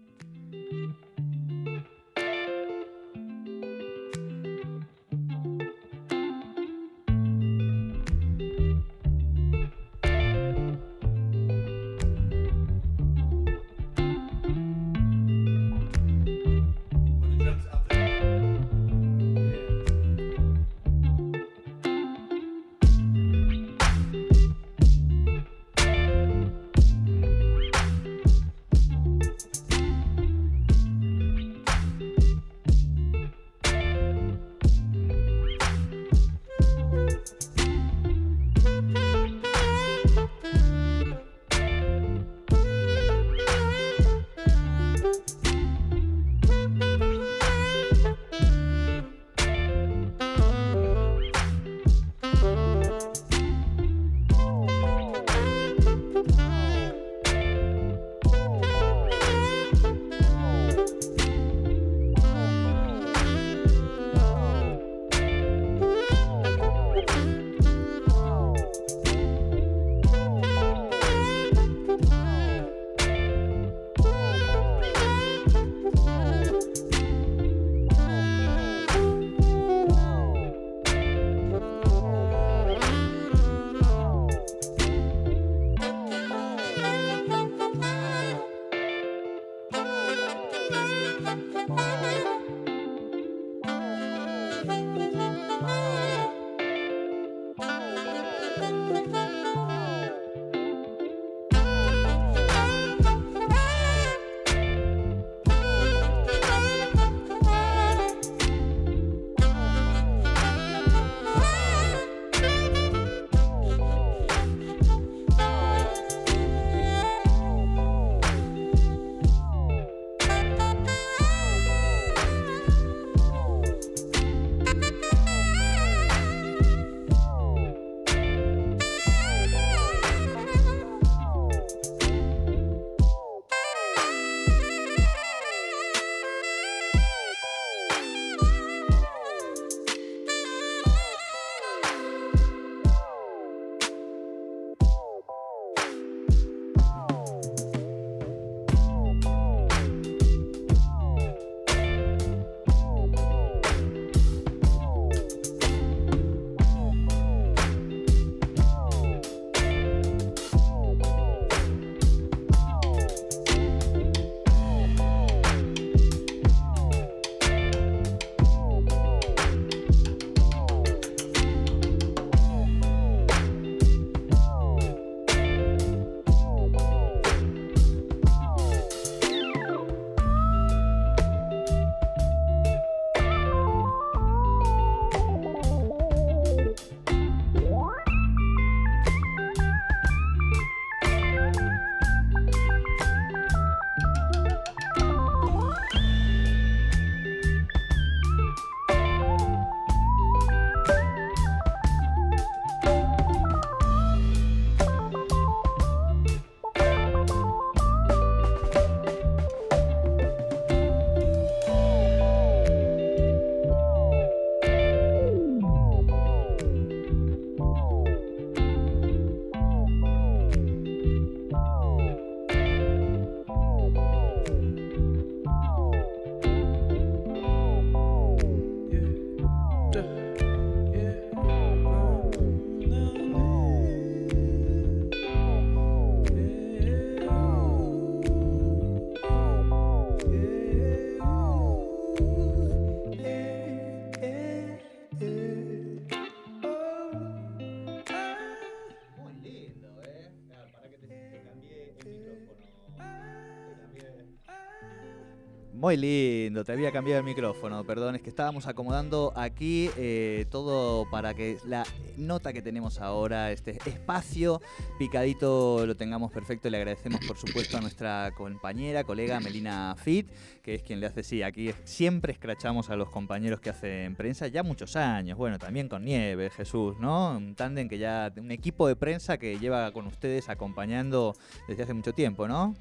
Muy 255.93 255.99
lindo, 255.99 256.65
te 256.65 256.73
había 256.73 256.91
cambiado 256.91 257.19
el 257.19 257.27
micrófono, 257.27 257.85
perdón, 257.85 258.15
es 258.15 258.23
que 258.23 258.31
estábamos 258.31 258.67
acomodando 258.67 259.31
aquí 259.37 259.91
eh, 259.99 260.47
todo 260.51 261.05
para 261.11 261.35
que 261.35 261.59
la 261.67 261.85
nota 262.17 262.55
que 262.55 262.63
tenemos 262.63 262.99
ahora, 262.99 263.53
este 263.53 263.73
espacio 263.85 264.63
picadito, 264.99 265.85
lo 265.85 265.95
tengamos 265.95 266.33
perfecto. 266.33 266.71
Le 266.71 266.79
agradecemos, 266.79 267.21
por 267.27 267.37
supuesto, 267.37 267.77
a 267.77 267.83
nuestra 267.83 268.33
compañera, 268.35 269.05
colega 269.05 269.39
Melina 269.41 269.95
Fit, 269.99 270.31
que 270.63 270.77
es 270.77 270.83
quien 270.83 270.99
le 270.99 271.09
hace, 271.09 271.23
sí, 271.23 271.43
aquí 271.43 271.71
siempre 271.85 272.33
escrachamos 272.33 272.89
a 272.89 272.97
los 272.97 273.11
compañeros 273.11 273.61
que 273.61 273.69
hacen 273.69 274.17
prensa, 274.17 274.47
ya 274.47 274.63
muchos 274.63 274.97
años, 274.97 275.37
bueno, 275.37 275.59
también 275.59 275.91
con 275.91 276.07
Nieve, 276.07 276.49
Jesús, 276.49 276.99
¿no? 277.01 277.37
Un 277.37 277.55
tándem 277.55 277.91
que 277.91 277.99
ya, 277.99 278.33
un 278.35 278.51
equipo 278.51 278.89
de 278.89 278.97
prensa 278.97 279.37
que 279.37 279.59
lleva 279.59 279.93
con 279.93 280.07
ustedes 280.07 280.49
acompañando 280.49 281.35
desde 281.69 281.83
hace 281.83 281.93
mucho 281.93 282.15
tiempo, 282.15 282.49
¿no? 282.49 282.75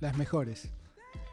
Las 0.00 0.16
mejores. 0.16 0.72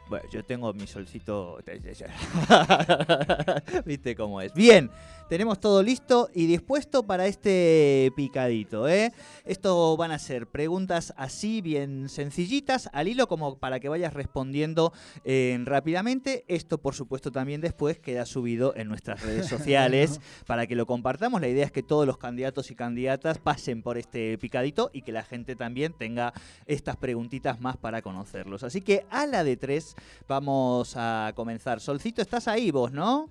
Bueno, 0.08 0.28
yo 0.30 0.44
tengo 0.44 0.72
mi 0.72 0.86
solcito. 0.86 1.58
¿Viste 3.84 4.14
cómo 4.14 4.40
es? 4.40 4.54
Bien, 4.54 4.88
tenemos 5.28 5.60
todo 5.60 5.82
listo 5.82 6.28
y 6.34 6.46
dispuesto 6.46 7.04
para 7.04 7.26
este 7.26 8.12
picadito, 8.16 8.88
¿eh? 8.88 9.12
Esto 9.44 9.96
van 9.96 10.12
a 10.12 10.18
ser 10.18 10.46
preguntas 10.46 11.12
así, 11.16 11.60
bien 11.60 12.08
sencillitas, 12.08 12.88
al 12.92 13.08
hilo, 13.08 13.26
como 13.26 13.58
para 13.58 13.80
que 13.80 13.88
vayas 13.88 14.14
respondiendo 14.14 14.92
eh, 15.24 15.58
rápidamente. 15.64 16.44
Esto, 16.48 16.78
por 16.78 16.94
supuesto, 16.94 17.32
también 17.32 17.60
después 17.60 17.98
queda 17.98 18.26
subido 18.26 18.74
en 18.76 18.88
nuestras 18.88 19.22
redes 19.22 19.46
sociales 19.48 20.20
para 20.46 20.66
que 20.66 20.76
lo 20.76 20.86
compartamos. 20.86 21.40
La 21.40 21.48
idea 21.48 21.64
es 21.64 21.72
que 21.72 21.82
todos 21.82 22.06
los 22.06 22.18
candidatos 22.18 22.70
y 22.70 22.76
candidatas 22.76 23.38
pasen 23.38 23.82
por 23.82 23.98
este 23.98 24.38
picadito 24.38 24.90
y 24.92 25.02
que 25.02 25.12
la 25.12 25.24
gente 25.24 25.56
también 25.56 25.92
tenga 25.92 26.32
estas 26.66 26.96
preguntitas 26.96 27.60
más 27.60 27.76
para 27.76 28.02
conocerlos. 28.02 28.62
Así 28.62 28.80
que 28.80 29.06
a 29.10 29.26
la 29.26 29.44
de 29.44 29.56
tres 29.56 29.96
vamos 30.28 30.94
a 30.96 31.32
comenzar. 31.34 31.80
Solcito, 31.80 32.22
estás 32.22 32.48
ahí 32.48 32.70
vos, 32.70 32.92
¿no? 32.92 33.28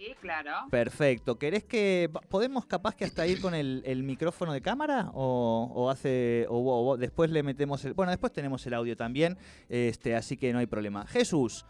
Sí, 0.00 0.14
claro. 0.18 0.52
Perfecto. 0.70 1.38
¿Querés 1.38 1.64
que 1.64 2.10
podemos 2.30 2.64
capaz 2.64 2.94
que 2.94 3.04
hasta 3.04 3.26
ir 3.26 3.42
con 3.42 3.54
el, 3.54 4.02
micrófono 4.02 4.54
de 4.54 4.62
cámara 4.62 5.10
o, 5.12 5.90
hace 5.90 6.46
o, 6.48 6.96
después 6.96 7.30
le 7.30 7.42
metemos 7.42 7.84
el 7.84 7.92
bueno 7.92 8.10
después 8.10 8.32
tenemos 8.32 8.66
el 8.66 8.72
audio 8.72 8.96
también 8.96 9.36
este 9.68 10.16
así 10.16 10.38
que 10.38 10.54
no 10.54 10.58
hay 10.58 10.64
problema. 10.64 11.06
Jesús. 11.06 11.66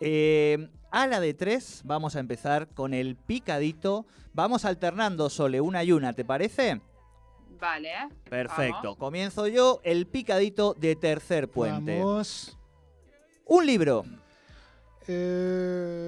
Eh, 0.00 0.70
a 0.90 1.06
la 1.06 1.20
de 1.20 1.34
tres 1.34 1.82
vamos 1.84 2.16
a 2.16 2.20
empezar 2.20 2.68
con 2.68 2.94
el 2.94 3.14
picadito. 3.14 4.06
Vamos 4.32 4.64
alternando 4.64 5.28
Sole 5.28 5.60
una 5.60 5.84
y 5.84 5.92
una, 5.92 6.14
¿te 6.14 6.24
parece? 6.24 6.80
Vale. 7.60 7.92
Perfecto. 8.30 8.96
Comienzo 8.96 9.48
yo 9.48 9.82
el 9.84 10.06
picadito 10.06 10.72
de 10.72 10.96
tercer 10.96 11.50
puente. 11.50 11.98
Vamos. 11.98 12.56
Un 13.44 13.66
libro. 13.66 14.02
Eh, 15.08 16.06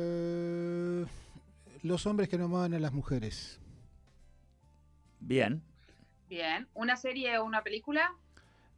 los 1.89 2.07
hombres 2.07 2.29
que 2.29 2.39
no 2.39 2.45
aman 2.45 2.75
a 2.75 2.79
las 2.79 2.93
mujeres. 2.93 3.59
Bien. 5.21 5.63
Bien. 6.29 6.69
¿Una 6.75 6.97
serie 6.97 7.39
o 7.39 7.45
una 7.45 7.63
película? 7.63 8.13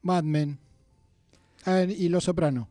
Mad 0.02 0.22
Men. 0.22 0.58
Ah, 1.66 1.82
y 1.82 2.08
Los 2.08 2.24
Soprano. 2.24 2.68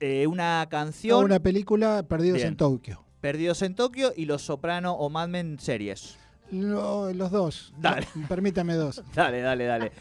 Eh, 0.00 0.26
una 0.26 0.66
canción. 0.70 1.24
una 1.24 1.40
película, 1.40 2.02
Perdidos 2.08 2.42
en 2.42 2.56
Tokio. 2.56 3.04
Perdidos 3.20 3.62
en 3.62 3.74
Tokio 3.74 4.12
y 4.16 4.24
Los 4.24 4.42
Soprano 4.42 4.92
o 4.94 5.10
Mad 5.10 5.28
Men 5.28 5.58
series. 5.58 6.16
los 6.50 7.30
dos. 7.30 7.74
Dale. 7.78 8.06
permítame 8.28 8.74
dos. 8.74 9.02
dale, 9.14 9.40
dale, 9.40 9.64
dale. 9.64 9.92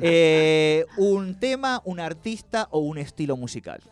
Eh, 0.00 0.86
un 0.96 1.34
tema, 1.38 1.82
un 1.84 2.00
artista 2.00 2.68
o 2.70 2.78
un 2.78 2.98
estilo 2.98 3.36
musical. 3.36 3.82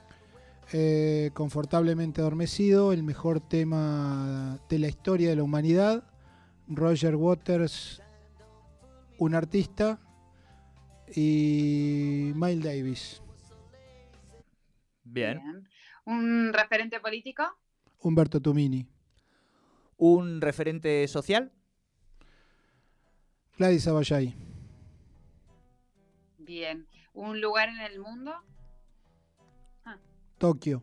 Eh, 0.73 1.31
confortablemente 1.35 2.21
adormecido, 2.21 2.93
el 2.93 3.03
mejor 3.03 3.41
tema 3.41 4.59
de 4.69 4.79
la 4.79 4.89
historia 4.89 5.31
de 5.31 5.37
la 5.37 5.43
humanidad. 5.43 6.05
Roger 6.67 7.17
Waters, 7.17 8.03
un 9.19 9.35
artista, 9.35 9.99
y 11.15 12.33
Miles 12.35 12.65
Davis. 12.65 13.23
Bien. 15.05 15.69
¿Un 16.05 16.53
referente 16.53 17.01
político? 17.01 17.45
Humberto 18.01 18.41
Tumini. 18.41 18.87
¿Un 19.97 20.41
referente 20.41 21.07
social? 21.09 21.53
Gladys 23.57 23.89
Aballay. 23.89 24.35
Bien. 26.39 26.87
¿Un 27.15 27.41
lugar 27.41 27.69
en 27.69 27.81
el 27.81 27.99
mundo? 27.99 28.33
Tokio. 30.39 30.83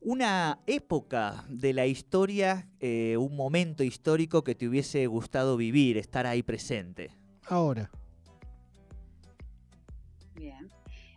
Una 0.00 0.60
época 0.66 1.44
de 1.48 1.72
la 1.72 1.86
historia, 1.86 2.68
eh, 2.78 3.16
un 3.16 3.34
momento 3.34 3.82
histórico 3.82 4.44
que 4.44 4.54
te 4.54 4.68
hubiese 4.68 5.06
gustado 5.06 5.56
vivir, 5.56 5.96
estar 5.96 6.26
ahí 6.26 6.42
presente. 6.42 7.10
Ahora. 7.48 7.90
Bien. 10.34 10.68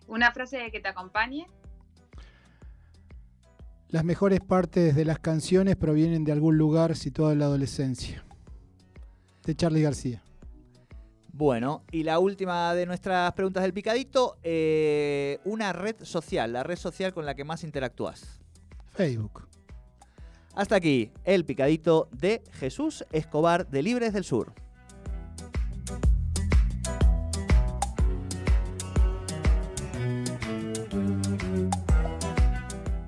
¿Una 0.07 0.31
frase 0.31 0.71
que 0.71 0.79
te 0.79 0.87
acompañe? 0.87 1.45
Las 3.89 4.03
mejores 4.03 4.39
partes 4.39 4.95
de 4.95 5.05
las 5.05 5.19
canciones 5.19 5.75
provienen 5.75 6.23
de 6.23 6.31
algún 6.31 6.57
lugar 6.57 6.95
situado 6.95 7.31
en 7.31 7.39
la 7.39 7.45
adolescencia. 7.45 8.23
De 9.45 9.55
Charlie 9.55 9.81
García. 9.81 10.23
Bueno, 11.39 11.85
y 11.89 12.03
la 12.03 12.19
última 12.19 12.75
de 12.75 12.85
nuestras 12.85 13.31
preguntas 13.31 13.63
del 13.63 13.71
picadito, 13.71 14.35
eh, 14.43 15.39
una 15.45 15.71
red 15.71 15.95
social, 16.01 16.51
la 16.51 16.63
red 16.63 16.75
social 16.75 17.13
con 17.13 17.25
la 17.25 17.33
que 17.33 17.45
más 17.45 17.63
interactúas. 17.63 18.41
Facebook. 18.91 19.47
Hasta 20.53 20.75
aquí 20.75 21.13
el 21.23 21.45
picadito 21.45 22.09
de 22.11 22.43
Jesús 22.51 23.05
Escobar 23.13 23.69
de 23.69 23.81
Libres 23.83 24.11
del 24.11 24.25
Sur. 24.25 24.51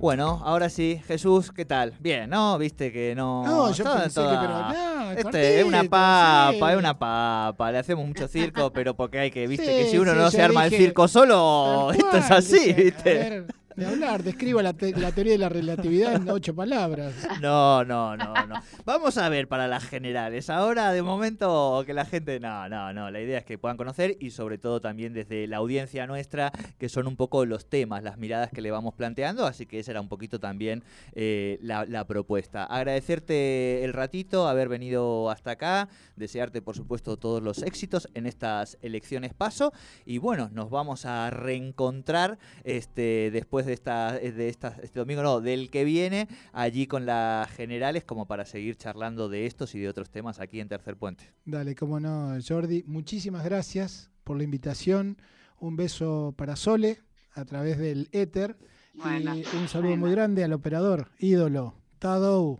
Bueno, 0.01 0.41
ahora 0.43 0.67
sí, 0.71 0.99
Jesús, 1.07 1.51
¿qué 1.51 1.63
tal? 1.63 1.93
Bien, 1.99 2.27
¿no? 2.27 2.57
Viste 2.57 2.91
que 2.91 3.13
no. 3.13 3.45
No, 3.45 3.71
yo 3.71 3.83
pensé 3.83 4.19
que, 4.19 4.27
pero 4.41 4.47
no, 4.47 5.11
Este 5.11 5.59
es 5.59 5.63
una 5.63 5.83
papa, 5.83 6.71
es 6.71 6.79
una 6.79 6.97
papa. 6.97 7.71
Le 7.71 7.77
hacemos 7.77 8.07
mucho 8.07 8.27
circo, 8.27 8.73
pero 8.73 8.95
porque 8.95 9.19
hay 9.19 9.29
que, 9.29 9.45
viste, 9.45 9.63
que 9.63 9.85
si 9.91 9.99
uno 9.99 10.15
no 10.15 10.31
se 10.31 10.41
arma 10.41 10.65
el 10.65 10.71
circo 10.71 11.07
solo, 11.07 11.91
esto 11.93 12.17
es 12.17 12.31
así, 12.31 12.73
¿viste? 12.73 13.45
Hablar, 13.85 14.23
describo 14.23 14.61
la, 14.61 14.73
teoría 14.73 15.33
de 15.33 15.37
la 15.37 15.49
relatividad 15.49 16.15
en 16.15 16.29
ocho 16.29 16.55
palabras. 16.55 17.13
No, 17.41 17.83
no, 17.83 18.15
no, 18.15 18.33
no. 18.47 18.55
Vamos 18.85 19.17
a 19.17 19.29
ver 19.29 19.47
para 19.47 19.67
las 19.67 19.83
generales. 19.83 20.49
Ahora, 20.49 20.91
de 20.91 21.01
momento, 21.01 21.83
que 21.85 21.93
la 21.93 22.05
gente. 22.05 22.39
No, 22.39 22.69
no, 22.69 22.93
no. 22.93 23.09
La 23.09 23.21
idea 23.21 23.39
es 23.39 23.45
que 23.45 23.57
puedan 23.57 23.77
conocer 23.77 24.17
y, 24.19 24.31
sobre 24.31 24.57
todo, 24.57 24.81
también 24.81 25.13
desde 25.13 25.47
la 25.47 25.57
audiencia 25.57 26.07
nuestra, 26.07 26.51
que 26.77 26.89
son 26.89 27.07
un 27.07 27.15
poco 27.15 27.45
los 27.45 27.67
temas, 27.67 28.03
las 28.03 28.17
miradas 28.17 28.51
que 28.51 28.61
le 28.61 28.71
vamos 28.71 28.93
planteando. 28.93 29.45
Así 29.45 29.65
que 29.65 29.79
esa 29.79 29.91
era 29.91 30.01
un 30.01 30.09
poquito 30.09 30.39
también 30.39 30.83
eh, 31.13 31.57
la, 31.61 31.85
la 31.85 32.05
propuesta. 32.05 32.65
Agradecerte 32.65 33.83
el 33.83 33.93
ratito, 33.93 34.47
haber 34.47 34.69
venido 34.69 35.29
hasta 35.29 35.51
acá. 35.51 35.89
Desearte, 36.15 36.61
por 36.61 36.75
supuesto, 36.75 37.17
todos 37.17 37.41
los 37.41 37.63
éxitos 37.63 38.07
en 38.13 38.25
estas 38.25 38.77
elecciones 38.81 39.33
paso. 39.33 39.73
Y 40.05 40.17
bueno, 40.17 40.49
nos 40.53 40.69
vamos 40.69 41.05
a 41.05 41.29
reencontrar 41.29 42.37
este, 42.63 43.29
después 43.31 43.65
de 43.65 43.70
esta, 43.73 44.13
de 44.13 44.49
esta, 44.49 44.75
este 44.81 44.99
domingo, 44.99 45.23
no, 45.23 45.41
del 45.41 45.69
que 45.69 45.83
viene, 45.83 46.27
allí 46.53 46.87
con 46.87 47.05
las 47.05 47.49
generales, 47.51 48.03
como 48.03 48.25
para 48.25 48.45
seguir 48.45 48.75
charlando 48.75 49.29
de 49.29 49.45
estos 49.45 49.75
y 49.75 49.79
de 49.79 49.89
otros 49.89 50.09
temas 50.09 50.39
aquí 50.39 50.59
en 50.59 50.67
Tercer 50.67 50.97
Puente. 50.97 51.33
Dale, 51.45 51.75
cómo 51.75 51.99
no, 51.99 52.37
Jordi. 52.45 52.83
Muchísimas 52.87 53.43
gracias 53.43 54.11
por 54.23 54.37
la 54.37 54.43
invitación. 54.43 55.17
Un 55.59 55.75
beso 55.75 56.33
para 56.37 56.55
Sole 56.55 56.99
a 57.33 57.45
través 57.45 57.77
del 57.77 58.09
éter. 58.11 58.57
y 58.95 59.55
un 59.57 59.67
saludo 59.67 59.95
muy 59.97 60.11
grande 60.11 60.43
al 60.43 60.53
operador, 60.53 61.11
ídolo, 61.19 61.75
Tadou. 61.99 62.59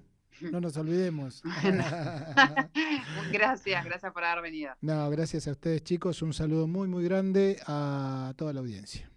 No 0.49 0.59
nos 0.59 0.75
olvidemos. 0.77 1.43
gracias, 3.31 3.85
gracias 3.85 4.11
por 4.11 4.23
haber 4.23 4.43
venido. 4.43 4.73
No, 4.81 5.09
gracias 5.09 5.47
a 5.47 5.51
ustedes 5.51 5.83
chicos. 5.83 6.21
Un 6.21 6.33
saludo 6.33 6.67
muy, 6.67 6.87
muy 6.87 7.03
grande 7.03 7.57
a 7.67 8.33
toda 8.37 8.53
la 8.53 8.61
audiencia. 8.61 9.10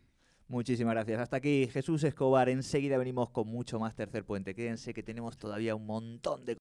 Muchísimas 0.55 0.95
gracias. 0.95 1.21
Hasta 1.21 1.39
aquí 1.39 1.67
Jesús 1.67 2.05
Escobar. 2.05 2.49
Enseguida 2.49 2.97
venimos 2.97 3.29
con 3.31 3.49
mucho 3.49 3.81
más 3.81 3.97
Tercer 3.97 4.25
Puente. 4.25 4.55
Quédense 4.55 4.95
que 4.95 5.03
tenemos 5.03 5.37
todavía 5.37 5.75
un 5.75 5.85
montón 5.85 6.45
de 6.45 6.53